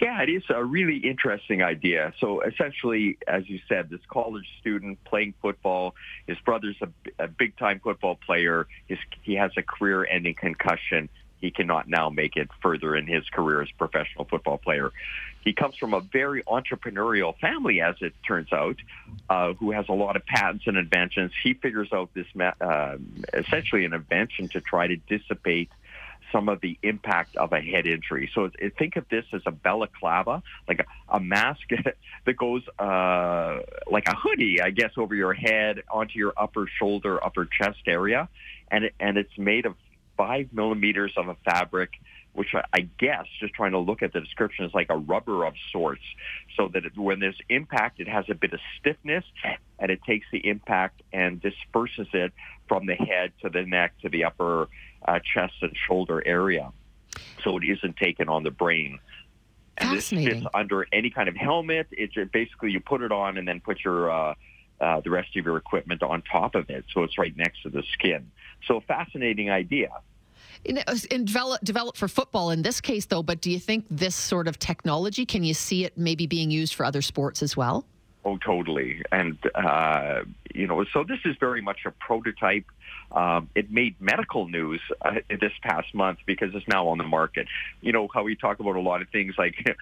Yeah, 0.00 0.22
it 0.22 0.28
is 0.28 0.42
a 0.48 0.64
really 0.64 0.98
interesting 0.98 1.62
idea. 1.62 2.12
So 2.20 2.40
essentially, 2.40 3.18
as 3.26 3.48
you 3.48 3.60
said, 3.68 3.90
this 3.90 4.00
college 4.08 4.46
student 4.60 5.02
playing 5.04 5.34
football, 5.40 5.94
his 6.26 6.38
brother's 6.44 6.76
a, 6.80 6.88
a 7.18 7.28
big-time 7.28 7.80
football 7.80 8.16
player. 8.16 8.66
His, 8.86 8.98
he 9.22 9.34
has 9.34 9.50
a 9.56 9.62
career-ending 9.62 10.34
concussion. 10.34 11.08
He 11.40 11.50
cannot 11.50 11.88
now 11.88 12.10
make 12.10 12.36
it 12.36 12.48
further 12.60 12.96
in 12.96 13.06
his 13.06 13.28
career 13.28 13.62
as 13.62 13.68
a 13.72 13.78
professional 13.78 14.24
football 14.24 14.58
player. 14.58 14.90
He 15.42 15.52
comes 15.52 15.76
from 15.76 15.94
a 15.94 16.00
very 16.00 16.42
entrepreneurial 16.42 17.38
family, 17.38 17.80
as 17.80 17.94
it 18.00 18.12
turns 18.26 18.52
out, 18.52 18.76
uh, 19.30 19.52
who 19.54 19.70
has 19.70 19.86
a 19.88 19.92
lot 19.92 20.16
of 20.16 20.26
patents 20.26 20.66
and 20.66 20.76
inventions. 20.76 21.32
He 21.42 21.54
figures 21.54 21.88
out 21.92 22.10
this, 22.12 22.26
uh, 22.60 22.96
essentially 23.32 23.84
an 23.84 23.94
invention 23.94 24.48
to 24.48 24.60
try 24.60 24.88
to 24.88 24.96
dissipate 24.96 25.70
some 26.32 26.48
of 26.48 26.60
the 26.60 26.78
impact 26.82 27.36
of 27.36 27.52
a 27.52 27.60
head 27.60 27.86
injury. 27.86 28.30
So 28.34 28.50
think 28.78 28.96
of 28.96 29.08
this 29.08 29.24
as 29.32 29.42
a 29.46 29.50
balaclava, 29.50 30.42
like 30.66 30.80
a, 30.80 31.16
a 31.16 31.20
mask 31.20 31.68
that 32.26 32.36
goes 32.36 32.62
uh, 32.78 33.60
like 33.90 34.08
a 34.08 34.14
hoodie, 34.14 34.60
I 34.60 34.70
guess, 34.70 34.92
over 34.96 35.14
your 35.14 35.34
head 35.34 35.82
onto 35.90 36.18
your 36.18 36.32
upper 36.36 36.66
shoulder, 36.78 37.22
upper 37.24 37.46
chest 37.46 37.80
area, 37.86 38.28
and 38.70 38.84
it, 38.84 38.94
and 39.00 39.16
it's 39.16 39.36
made 39.38 39.66
of 39.66 39.74
five 40.16 40.52
millimeters 40.52 41.12
of 41.16 41.28
a 41.28 41.36
fabric 41.44 41.90
which 42.38 42.54
I, 42.72 42.88
guess, 43.00 43.24
just 43.40 43.52
trying 43.54 43.72
to 43.72 43.80
look 43.80 44.00
at 44.00 44.12
the 44.12 44.20
description, 44.20 44.64
is 44.64 44.72
like 44.72 44.90
a 44.90 44.96
rubber 44.96 45.44
of 45.44 45.54
sorts, 45.72 46.02
so 46.56 46.68
that 46.72 46.84
it, 46.84 46.96
when 46.96 47.18
there's 47.18 47.38
impact, 47.48 47.98
it 47.98 48.06
has 48.06 48.26
a 48.28 48.34
bit 48.34 48.52
of 48.52 48.60
stiffness, 48.78 49.24
and 49.80 49.90
it 49.90 50.00
takes 50.04 50.24
the 50.30 50.46
impact 50.46 51.02
and 51.12 51.42
disperses 51.42 52.06
it 52.12 52.32
from 52.68 52.86
the 52.86 52.94
head 52.94 53.32
to 53.42 53.48
the 53.48 53.62
neck 53.62 53.92
to 54.02 54.08
the 54.08 54.22
upper 54.22 54.68
uh, 55.06 55.18
chest 55.20 55.54
and 55.62 55.74
shoulder 55.86 56.22
area, 56.26 56.70
so 57.42 57.56
it 57.58 57.64
isn't 57.64 57.96
taken 57.96 58.28
on 58.28 58.42
the 58.42 58.50
brain. 58.50 58.98
And 59.78 59.96
this 59.96 60.08
fits 60.08 60.44
under 60.54 60.86
any 60.92 61.10
kind 61.10 61.28
of 61.28 61.36
helmet. 61.36 61.86
It's 61.92 62.14
basically 62.32 62.72
you 62.72 62.80
put 62.80 63.02
it 63.02 63.12
on 63.12 63.38
and 63.38 63.46
then 63.46 63.60
put 63.60 63.84
your 63.84 64.10
uh, 64.10 64.34
uh, 64.80 65.00
the 65.00 65.10
rest 65.10 65.36
of 65.36 65.44
your 65.44 65.56
equipment 65.56 66.02
on 66.02 66.22
top 66.22 66.54
of 66.54 66.68
it, 66.70 66.84
so 66.92 67.02
it's 67.02 67.18
right 67.18 67.36
next 67.36 67.62
to 67.62 67.70
the 67.70 67.82
skin. 67.94 68.30
So 68.66 68.80
fascinating 68.80 69.50
idea 69.50 69.90
in, 70.64 70.82
in 71.10 71.24
develop, 71.24 71.60
develop 71.62 71.96
for 71.96 72.08
football 72.08 72.50
in 72.50 72.62
this 72.62 72.80
case, 72.80 73.06
though. 73.06 73.22
But 73.22 73.40
do 73.40 73.50
you 73.50 73.58
think 73.58 73.86
this 73.90 74.14
sort 74.14 74.48
of 74.48 74.58
technology 74.58 75.26
can 75.26 75.44
you 75.44 75.54
see 75.54 75.84
it 75.84 75.96
maybe 75.96 76.26
being 76.26 76.50
used 76.50 76.74
for 76.74 76.84
other 76.84 77.02
sports 77.02 77.42
as 77.42 77.56
well? 77.56 77.86
Oh, 78.24 78.36
totally. 78.38 79.02
And 79.12 79.38
uh, 79.54 80.22
you 80.54 80.66
know, 80.66 80.84
so 80.92 81.04
this 81.04 81.20
is 81.24 81.36
very 81.38 81.62
much 81.62 81.80
a 81.86 81.90
prototype. 81.92 82.64
Um, 83.10 83.48
it 83.54 83.70
made 83.70 84.00
medical 84.00 84.48
news 84.48 84.80
uh, 85.02 85.12
this 85.28 85.52
past 85.62 85.94
month 85.94 86.18
because 86.26 86.54
it's 86.54 86.68
now 86.68 86.88
on 86.88 86.98
the 86.98 87.04
market. 87.04 87.46
You 87.80 87.92
know 87.92 88.08
how 88.12 88.22
we 88.22 88.36
talk 88.36 88.60
about 88.60 88.76
a 88.76 88.80
lot 88.80 89.02
of 89.02 89.08
things 89.08 89.34
like 89.38 89.54
uh, 89.68 89.74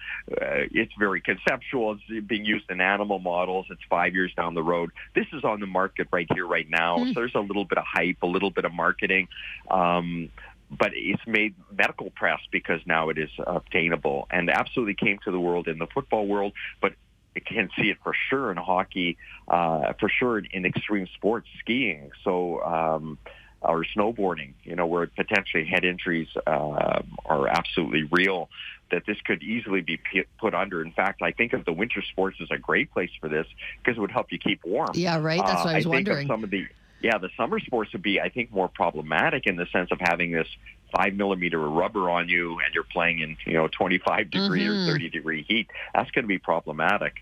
it's 0.71 0.93
very 0.97 1.21
conceptual. 1.21 1.97
It's 2.09 2.25
being 2.25 2.45
used 2.45 2.69
in 2.69 2.81
animal 2.81 3.19
models. 3.19 3.65
It's 3.69 3.81
five 3.89 4.13
years 4.13 4.33
down 4.35 4.53
the 4.53 4.63
road. 4.63 4.91
This 5.15 5.27
is 5.33 5.43
on 5.43 5.59
the 5.59 5.67
market 5.67 6.07
right 6.11 6.27
here, 6.33 6.47
right 6.47 6.69
now. 6.69 6.97
Mm. 6.97 7.13
So 7.13 7.19
there's 7.21 7.35
a 7.35 7.39
little 7.39 7.65
bit 7.65 7.77
of 7.77 7.85
hype, 7.85 8.21
a 8.21 8.27
little 8.27 8.51
bit 8.51 8.65
of 8.65 8.73
marketing. 8.73 9.27
Um, 9.69 10.29
but 10.69 10.91
it's 10.93 11.25
made 11.25 11.55
medical 11.71 12.09
press 12.09 12.39
because 12.51 12.81
now 12.85 13.09
it 13.09 13.17
is 13.17 13.29
obtainable 13.45 14.27
and 14.29 14.49
absolutely 14.49 14.95
came 14.95 15.17
to 15.23 15.31
the 15.31 15.39
world 15.39 15.67
in 15.67 15.77
the 15.77 15.87
football 15.87 16.27
world, 16.27 16.53
but 16.81 16.93
it 17.37 17.45
can 17.45 17.69
see 17.77 17.89
it 17.89 17.97
for 18.03 18.13
sure 18.29 18.51
in 18.51 18.57
hockey, 18.57 19.17
uh, 19.47 19.93
for 19.99 20.09
sure 20.09 20.39
in 20.39 20.65
extreme 20.65 21.07
sports, 21.15 21.47
skiing, 21.59 22.11
so 22.23 22.61
um, 22.63 23.17
or 23.61 23.85
snowboarding. 23.95 24.53
You 24.63 24.75
know, 24.75 24.87
where 24.87 25.05
potentially 25.07 25.65
head 25.65 25.85
injuries 25.85 26.27
uh, 26.45 27.01
are 27.25 27.47
absolutely 27.47 28.09
real. 28.11 28.49
That 28.89 29.03
this 29.05 29.17
could 29.25 29.43
easily 29.43 29.81
be 29.81 29.99
put 30.39 30.53
under. 30.53 30.81
In 30.81 30.93
fact, 30.93 31.21
I 31.21 31.31
think 31.31 31.51
of 31.51 31.65
the 31.65 31.73
winter 31.73 32.01
sports 32.09 32.37
as 32.41 32.47
a 32.51 32.57
great 32.57 32.91
place 32.91 33.11
for 33.19 33.27
this 33.27 33.45
because 33.83 33.97
it 33.97 34.01
would 34.01 34.11
help 34.11 34.31
you 34.31 34.39
keep 34.39 34.65
warm. 34.65 34.91
Yeah, 34.93 35.19
right. 35.19 35.41
That's 35.45 35.65
what 35.65 35.67
uh, 35.67 35.73
I 35.73 35.75
was 35.75 35.85
I 35.85 35.89
wondering. 35.89 36.17
Think 36.19 36.29
of 36.29 36.33
some 36.33 36.43
of 36.45 36.49
the 36.49 36.67
yeah, 37.01 37.17
the 37.19 37.29
summer 37.37 37.59
sports 37.59 37.91
would 37.93 38.01
be, 38.01 38.19
I 38.19 38.29
think, 38.29 38.51
more 38.51 38.67
problematic 38.67 39.45
in 39.45 39.55
the 39.55 39.67
sense 39.71 39.91
of 39.91 39.99
having 39.99 40.31
this 40.31 40.47
five 40.95 41.13
millimeter 41.13 41.65
of 41.65 41.73
rubber 41.73 42.09
on 42.09 42.29
you 42.29 42.59
and 42.63 42.73
you're 42.73 42.83
playing 42.83 43.19
in, 43.19 43.37
you 43.45 43.53
know, 43.53 43.67
25 43.67 44.31
degree 44.31 44.65
mm-hmm. 44.65 44.89
or 44.89 44.93
30 44.93 45.09
degree 45.09 45.45
heat. 45.47 45.69
That's 45.93 46.09
going 46.11 46.23
to 46.23 46.27
be 46.27 46.37
problematic. 46.37 47.21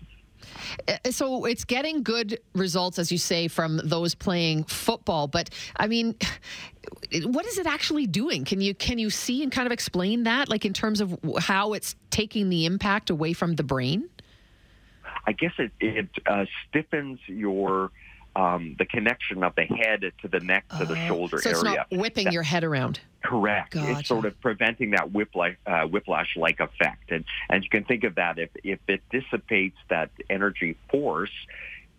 Uh, 0.86 1.10
so 1.10 1.44
it's 1.44 1.64
getting 1.64 2.02
good 2.02 2.38
results, 2.54 2.98
as 2.98 3.10
you 3.10 3.18
say, 3.18 3.48
from 3.48 3.80
those 3.84 4.14
playing 4.14 4.64
football. 4.64 5.26
But 5.26 5.50
I 5.76 5.86
mean, 5.86 6.14
what 7.24 7.46
is 7.46 7.58
it 7.58 7.66
actually 7.66 8.06
doing? 8.06 8.44
Can 8.44 8.60
you 8.60 8.74
can 8.74 8.98
you 8.98 9.10
see 9.10 9.42
and 9.42 9.50
kind 9.50 9.66
of 9.66 9.72
explain 9.72 10.24
that, 10.24 10.48
like 10.48 10.64
in 10.64 10.72
terms 10.72 11.00
of 11.00 11.18
how 11.38 11.72
it's 11.72 11.96
taking 12.10 12.48
the 12.48 12.66
impact 12.66 13.10
away 13.10 13.32
from 13.32 13.56
the 13.56 13.64
brain? 13.64 14.08
I 15.26 15.32
guess 15.32 15.52
it 15.58 15.72
it 15.80 16.08
uh, 16.26 16.44
stiffens 16.68 17.18
your 17.26 17.90
um, 18.36 18.76
the 18.78 18.84
connection 18.84 19.42
of 19.42 19.54
the 19.54 19.64
head 19.64 20.12
to 20.20 20.28
the 20.28 20.40
neck 20.40 20.66
to 20.78 20.84
the 20.84 20.92
oh, 20.92 21.08
shoulder 21.08 21.38
so 21.40 21.50
it's 21.50 21.64
area. 21.64 21.86
not 21.90 21.98
whipping 21.98 22.24
that, 22.24 22.34
your 22.34 22.42
head 22.42 22.64
around. 22.64 23.00
Correct. 23.24 23.72
Gotcha. 23.72 23.98
It's 23.98 24.08
sort 24.08 24.26
of 24.26 24.38
preventing 24.40 24.90
that 24.90 25.10
whiplash, 25.10 25.56
uh, 25.66 25.86
whiplash-like 25.86 26.60
effect, 26.60 27.10
and 27.10 27.24
and 27.48 27.64
you 27.64 27.70
can 27.70 27.84
think 27.84 28.04
of 28.04 28.16
that 28.16 28.38
if 28.38 28.50
if 28.62 28.78
it 28.86 29.02
dissipates 29.10 29.78
that 29.88 30.10
energy 30.30 30.76
force. 30.90 31.32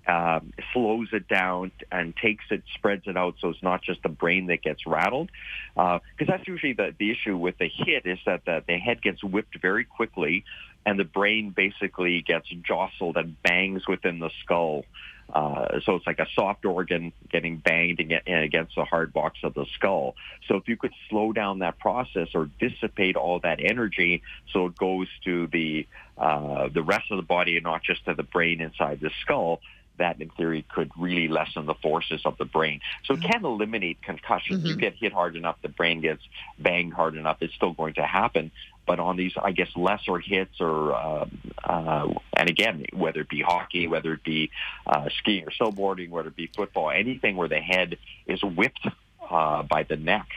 Um, 0.09 0.53
slows 0.71 1.09
it 1.11 1.27
down 1.27 1.73
and 1.91 2.15
takes 2.15 2.45
it, 2.49 2.63
spreads 2.75 3.07
it 3.07 3.17
out, 3.17 3.35
so 3.41 3.49
it's 3.49 3.61
not 3.61 3.81
just 3.81 4.03
the 4.03 4.07
brain 4.09 4.45
that 4.45 4.61
gets 4.61 4.87
rattled. 4.87 5.29
Because 5.75 5.99
uh, 6.21 6.25
that's 6.25 6.47
usually 6.47 6.71
the, 6.71 6.95
the 6.97 7.11
issue 7.11 7.35
with 7.35 7.57
the 7.57 7.67
hit 7.67 8.05
is 8.05 8.17
that 8.25 8.45
the, 8.45 8.63
the 8.65 8.77
head 8.77 9.01
gets 9.01 9.21
whipped 9.21 9.59
very 9.61 9.83
quickly, 9.83 10.45
and 10.85 10.97
the 10.97 11.03
brain 11.03 11.49
basically 11.49 12.21
gets 12.21 12.47
jostled 12.65 13.17
and 13.17 13.35
bangs 13.43 13.85
within 13.85 14.19
the 14.19 14.29
skull. 14.41 14.85
Uh, 15.33 15.79
so 15.83 15.95
it's 15.95 16.07
like 16.07 16.19
a 16.19 16.27
soft 16.35 16.65
organ 16.65 17.11
getting 17.29 17.57
banged 17.57 17.99
against 17.99 18.75
the 18.75 18.85
hard 18.85 19.11
box 19.11 19.39
of 19.43 19.53
the 19.53 19.65
skull. 19.75 20.15
So 20.47 20.55
if 20.55 20.67
you 20.67 20.77
could 20.77 20.93
slow 21.09 21.33
down 21.33 21.59
that 21.59 21.79
process 21.79 22.29
or 22.33 22.49
dissipate 22.59 23.15
all 23.15 23.39
that 23.39 23.59
energy, 23.61 24.23
so 24.53 24.67
it 24.67 24.77
goes 24.77 25.07
to 25.25 25.47
the 25.47 25.85
uh, 26.17 26.69
the 26.73 26.81
rest 26.81 27.11
of 27.11 27.17
the 27.17 27.23
body 27.23 27.57
and 27.57 27.63
not 27.63 27.83
just 27.83 28.05
to 28.05 28.13
the 28.13 28.23
brain 28.23 28.61
inside 28.61 28.99
the 29.01 29.11
skull, 29.21 29.59
that 29.97 30.21
in 30.21 30.29
theory 30.29 30.65
could 30.73 30.91
really 30.97 31.27
lessen 31.27 31.65
the 31.65 31.75
forces 31.75 32.21
of 32.25 32.37
the 32.37 32.45
brain. 32.45 32.79
So 33.05 33.15
it 33.15 33.21
can 33.21 33.43
eliminate 33.43 34.01
concussions. 34.01 34.59
Mm-hmm. 34.59 34.67
You 34.67 34.75
get 34.77 34.93
hit 34.95 35.13
hard 35.13 35.35
enough, 35.35 35.57
the 35.61 35.69
brain 35.69 36.01
gets 36.01 36.21
banged 36.57 36.93
hard 36.93 37.15
enough, 37.15 37.37
it's 37.41 37.53
still 37.53 37.73
going 37.73 37.95
to 37.95 38.03
happen. 38.03 38.51
But 38.87 38.99
on 38.99 39.17
these, 39.17 39.33
I 39.41 39.51
guess, 39.51 39.67
lesser 39.75 40.17
hits 40.17 40.61
or, 40.61 40.93
uh, 40.95 41.25
uh, 41.63 42.13
and 42.33 42.49
again, 42.49 42.85
whether 42.93 43.19
it 43.19 43.29
be 43.29 43.41
hockey, 43.41 43.87
whether 43.87 44.13
it 44.13 44.23
be 44.23 44.49
uh, 44.87 45.09
skiing 45.19 45.43
or 45.45 45.51
snowboarding, 45.51 46.09
whether 46.09 46.29
it 46.29 46.35
be 46.37 46.49
football, 46.55 46.89
anything 46.89 47.35
where 47.35 47.49
the 47.49 47.59
head 47.59 47.97
is 48.25 48.41
whipped 48.41 48.87
uh, 49.29 49.63
by 49.63 49.83
the 49.83 49.97
neck, 49.97 50.27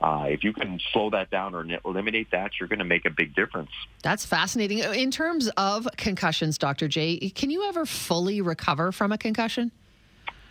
uh, 0.00 0.26
if 0.28 0.44
you 0.44 0.52
can 0.52 0.78
slow 0.92 1.08
that 1.08 1.30
down 1.30 1.54
or 1.54 1.66
eliminate 1.86 2.30
that, 2.30 2.52
you're 2.60 2.68
going 2.68 2.80
to 2.80 2.84
make 2.84 3.06
a 3.06 3.10
big 3.10 3.34
difference. 3.34 3.70
That's 4.02 4.26
fascinating. 4.26 4.80
In 4.80 5.10
terms 5.10 5.48
of 5.56 5.88
concussions, 5.96 6.58
Dr. 6.58 6.86
J, 6.86 7.30
can 7.30 7.48
you 7.48 7.66
ever 7.66 7.86
fully 7.86 8.42
recover 8.42 8.92
from 8.92 9.10
a 9.10 9.18
concussion? 9.18 9.72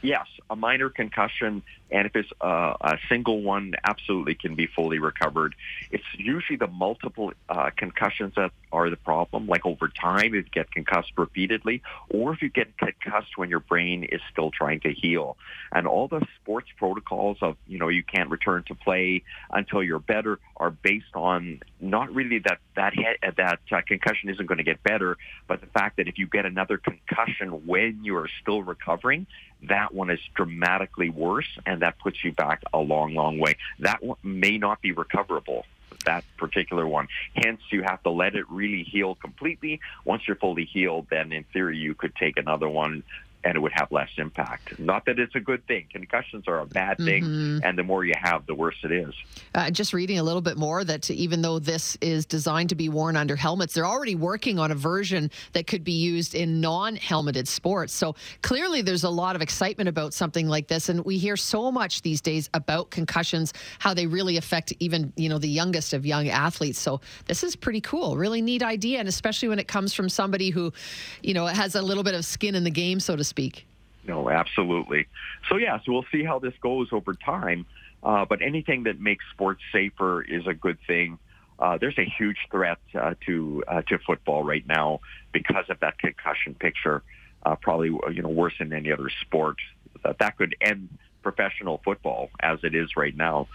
Yes, 0.02 0.26
a 0.50 0.56
minor 0.56 0.90
concussion, 0.90 1.62
and 1.92 2.08
if 2.08 2.16
it's 2.16 2.30
uh, 2.42 2.74
a 2.82 2.98
single 3.10 3.42
one, 3.42 3.74
absolutely 3.84 4.36
can 4.36 4.56
be 4.56 4.68
fully 4.68 5.00
recovered. 5.00 5.56
It's 5.92 6.04
usually 6.18 6.58
the 6.58 6.68
multiple 6.68 7.34
uh, 7.48 7.70
concussions 7.76 8.34
that 8.36 8.52
are 8.72 8.90
the 8.90 8.98
problem, 8.98 9.48
like 9.48 9.66
over 9.66 9.88
time, 9.88 10.34
if 10.34 10.34
you 10.34 10.44
get 10.44 10.72
concussed 10.72 11.12
repeatedly, 11.18 11.82
or 12.10 12.34
if 12.34 12.42
you 12.42 12.50
get 12.50 12.78
concussed 12.78 13.38
when 13.38 13.50
your 13.50 13.60
brain 13.60 14.04
is 14.04 14.22
still 14.32 14.52
trying 14.52 14.80
to 14.82 14.92
heal. 14.92 15.38
And 15.72 15.88
all 15.88 16.08
the 16.08 16.26
sports 16.42 16.70
protocols 16.78 17.38
of, 17.42 17.56
you 17.68 17.78
know, 17.78 17.90
you 17.90 18.04
can't 18.04 18.30
return 18.30 18.64
to 18.68 18.76
play 18.76 19.24
until 19.52 19.84
you're 19.84 20.00
better 20.00 20.40
are 20.58 20.72
based 20.72 21.14
on 21.14 21.62
not 21.80 22.14
really 22.14 22.40
that 22.40 22.60
that 22.76 22.94
that 23.38 23.60
uh, 23.72 23.82
concussion 23.88 24.30
isn't 24.30 24.46
going 24.46 24.58
to 24.58 24.64
get 24.64 24.82
better, 24.84 25.18
but 25.48 25.62
the 25.62 25.68
fact 25.68 25.98
that 25.98 26.08
if 26.08 26.18
you 26.18 26.28
get 26.28 26.46
another 26.46 26.78
concussion 26.78 27.66
when 27.66 28.04
you 28.04 28.16
are 28.18 28.30
still 28.42 28.64
recovering, 28.64 29.28
that 29.64 29.94
one 29.94 30.10
is 30.10 30.20
dramatically 30.36 31.10
worse, 31.10 31.58
and 31.66 31.75
that 31.82 32.00
puts 32.00 32.24
you 32.24 32.32
back 32.32 32.64
a 32.74 32.80
long, 32.80 33.14
long 33.14 33.40
way. 33.40 33.58
That 33.80 34.02
may 34.24 34.58
not 34.58 34.82
be 34.82 34.92
recoverable 34.92 35.66
that 36.06 36.24
particular 36.38 36.88
one. 36.88 37.08
Hence, 37.36 37.62
you 37.72 37.84
have 37.84 38.02
to 38.04 38.10
let 38.10 38.36
it 38.36 38.50
really 38.50 38.84
heal 38.84 39.16
completely. 39.16 39.80
Once 40.06 40.28
you're 40.28 40.38
fully 40.38 40.66
healed, 40.66 41.08
then 41.10 41.32
in 41.32 41.44
theory, 41.46 41.78
you 41.78 41.94
could 41.94 42.16
take 42.16 42.38
another 42.38 42.70
one 42.70 43.04
and 43.46 43.56
it 43.56 43.60
would 43.60 43.72
have 43.74 43.92
less 43.92 44.10
impact. 44.18 44.80
Not 44.80 45.06
that 45.06 45.20
it's 45.20 45.36
a 45.36 45.40
good 45.40 45.66
thing. 45.68 45.86
Concussions 45.92 46.46
are 46.48 46.60
a 46.60 46.66
bad 46.66 46.98
thing, 46.98 47.24
mm-hmm. 47.24 47.60
and 47.64 47.78
the 47.78 47.84
more 47.84 48.04
you 48.04 48.16
have, 48.20 48.48
the 48.48 48.56
worse 48.56 48.76
it 48.84 48.92
is. 48.92 49.14
Uh, 49.54 49.70
just 49.70 49.94
reading 49.94 50.18
a 50.18 50.24
little 50.24 50.42
bit 50.42 50.58
more 50.58 50.84
that 50.84 51.10
even 51.12 51.44
though 51.44 51.60
this 51.60 51.96
is 52.02 52.26
designed 52.26 52.70
to 52.70 52.76
be 52.76 52.90
worn 52.90 53.16
under 53.16 53.36
helmets, 53.36 53.76
they're 53.76 53.86
already 53.86 54.16
working 54.16 54.58
on 54.58 54.72
a 54.72 54.76
version 54.76 55.30
that 55.54 55.68
could 55.68 55.84
be 55.84 55.92
used 55.92 56.34
in 56.34 56.60
non 56.60 56.96
helmeted 56.96 57.48
sports. 57.48 57.94
So 57.94 58.16
clearly, 58.42 58.82
there's 58.82 59.04
a 59.04 59.10
lot 59.10 59.36
of 59.36 59.44
excitement 59.44 59.88
about 59.88 60.14
something 60.14 60.48
like 60.48 60.68
this. 60.68 60.90
And 60.90 61.06
we 61.06 61.20
hear 61.20 61.38
so 61.38 61.72
much 61.72 62.02
these 62.02 62.22
days 62.22 62.50
about 62.56 62.90
concussions, 62.90 63.54
how 63.78 63.94
they 63.94 64.08
really 64.08 64.38
affect 64.38 64.74
even 64.80 65.14
you 65.16 65.30
know 65.30 65.38
the 65.38 65.48
youngest 65.48 65.94
of 65.94 66.04
young 66.04 66.30
athletes. 66.30 66.80
So 66.80 67.00
this 67.28 67.44
is 67.44 67.56
pretty 67.56 67.82
cool, 67.82 68.18
really 68.18 68.42
neat 68.42 68.64
idea, 68.64 69.00
and 69.00 69.08
especially 69.08 69.50
when 69.50 69.60
it 69.60 69.68
comes 69.68 69.94
from 69.94 70.10
somebody 70.10 70.50
who, 70.50 70.74
you 71.22 71.36
know, 71.36 71.46
has 71.46 71.76
a 71.76 71.82
little 71.82 72.04
bit 72.04 72.16
of 72.16 72.26
skin 72.26 72.56
in 72.56 72.64
the 72.64 72.72
game, 72.72 73.00
so 73.00 73.16
to 73.16 73.24
speak 73.24 73.35
speak. 73.36 73.68
No, 74.08 74.30
absolutely. 74.30 75.08
So 75.50 75.58
yeah, 75.58 75.80
so 75.84 75.92
we'll 75.92 76.06
see 76.12 76.24
how 76.24 76.40
this 76.40 76.54
goes 76.62 76.90
over 76.92 77.14
time. 77.14 77.66
Uh, 78.04 78.24
but 78.24 78.42
anything 78.42 78.84
that 78.84 79.00
makes 79.00 79.26
sports 79.34 79.62
safer 79.74 80.22
is 80.22 80.46
a 80.48 80.54
good 80.54 80.78
thing. 80.86 81.18
Uh, 81.58 81.78
there's 81.78 81.98
a 81.98 82.06
huge 82.06 82.38
threat 82.52 82.78
uh, 82.94 83.16
to 83.26 83.64
uh, 83.68 83.82
to 83.84 83.98
football 84.00 84.44
right 84.44 84.66
now 84.68 85.00
because 85.32 85.66
of 85.70 85.80
that 85.80 85.98
concussion 85.98 86.54
picture. 86.54 87.02
Uh, 87.46 87.56
probably 87.56 87.90
you 88.14 88.22
know 88.22 88.30
worse 88.30 88.54
than 88.60 88.72
any 88.74 88.92
other 88.92 89.10
sport. 89.22 89.58
That 90.04 90.20
that 90.20 90.38
could 90.38 90.56
end 90.62 90.90
professional 91.24 91.82
football 91.84 92.30
as 92.42 92.60
it 92.64 92.76
is 92.76 92.96
right 92.96 93.16
now. 93.16 93.48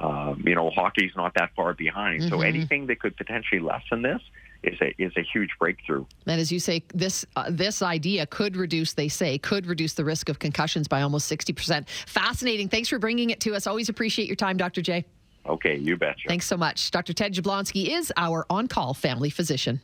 Um, 0.00 0.42
you 0.46 0.54
know, 0.54 0.70
hockey's 0.70 1.12
not 1.16 1.34
that 1.34 1.50
far 1.54 1.74
behind. 1.74 2.22
Mm-hmm. 2.22 2.30
So 2.30 2.42
anything 2.42 2.86
that 2.86 3.00
could 3.00 3.16
potentially 3.16 3.60
lessen 3.60 4.02
this 4.02 4.20
is 4.62 4.78
a 4.80 4.94
is 5.02 5.12
a 5.16 5.22
huge 5.22 5.50
breakthrough. 5.58 6.04
And 6.26 6.40
as 6.40 6.50
you 6.50 6.58
say, 6.58 6.82
this 6.94 7.24
uh, 7.36 7.46
this 7.50 7.82
idea 7.82 8.26
could 8.26 8.56
reduce, 8.56 8.94
they 8.94 9.08
say, 9.08 9.38
could 9.38 9.66
reduce 9.66 9.94
the 9.94 10.04
risk 10.04 10.28
of 10.28 10.38
concussions 10.38 10.88
by 10.88 11.02
almost 11.02 11.26
sixty 11.26 11.52
percent. 11.52 11.88
Fascinating. 12.06 12.68
Thanks 12.68 12.88
for 12.88 12.98
bringing 12.98 13.30
it 13.30 13.40
to 13.40 13.54
us. 13.54 13.66
Always 13.66 13.88
appreciate 13.88 14.26
your 14.26 14.36
time, 14.36 14.56
Dr. 14.56 14.82
J. 14.82 15.04
Okay, 15.46 15.76
you 15.76 15.96
betcha. 15.96 16.28
Thanks 16.28 16.46
so 16.46 16.56
much. 16.56 16.90
Dr. 16.90 17.12
Ted 17.12 17.32
Jablonski 17.32 17.88
is 17.88 18.12
our 18.16 18.46
on 18.50 18.66
call 18.66 18.94
family 18.94 19.30
physician. 19.30 19.80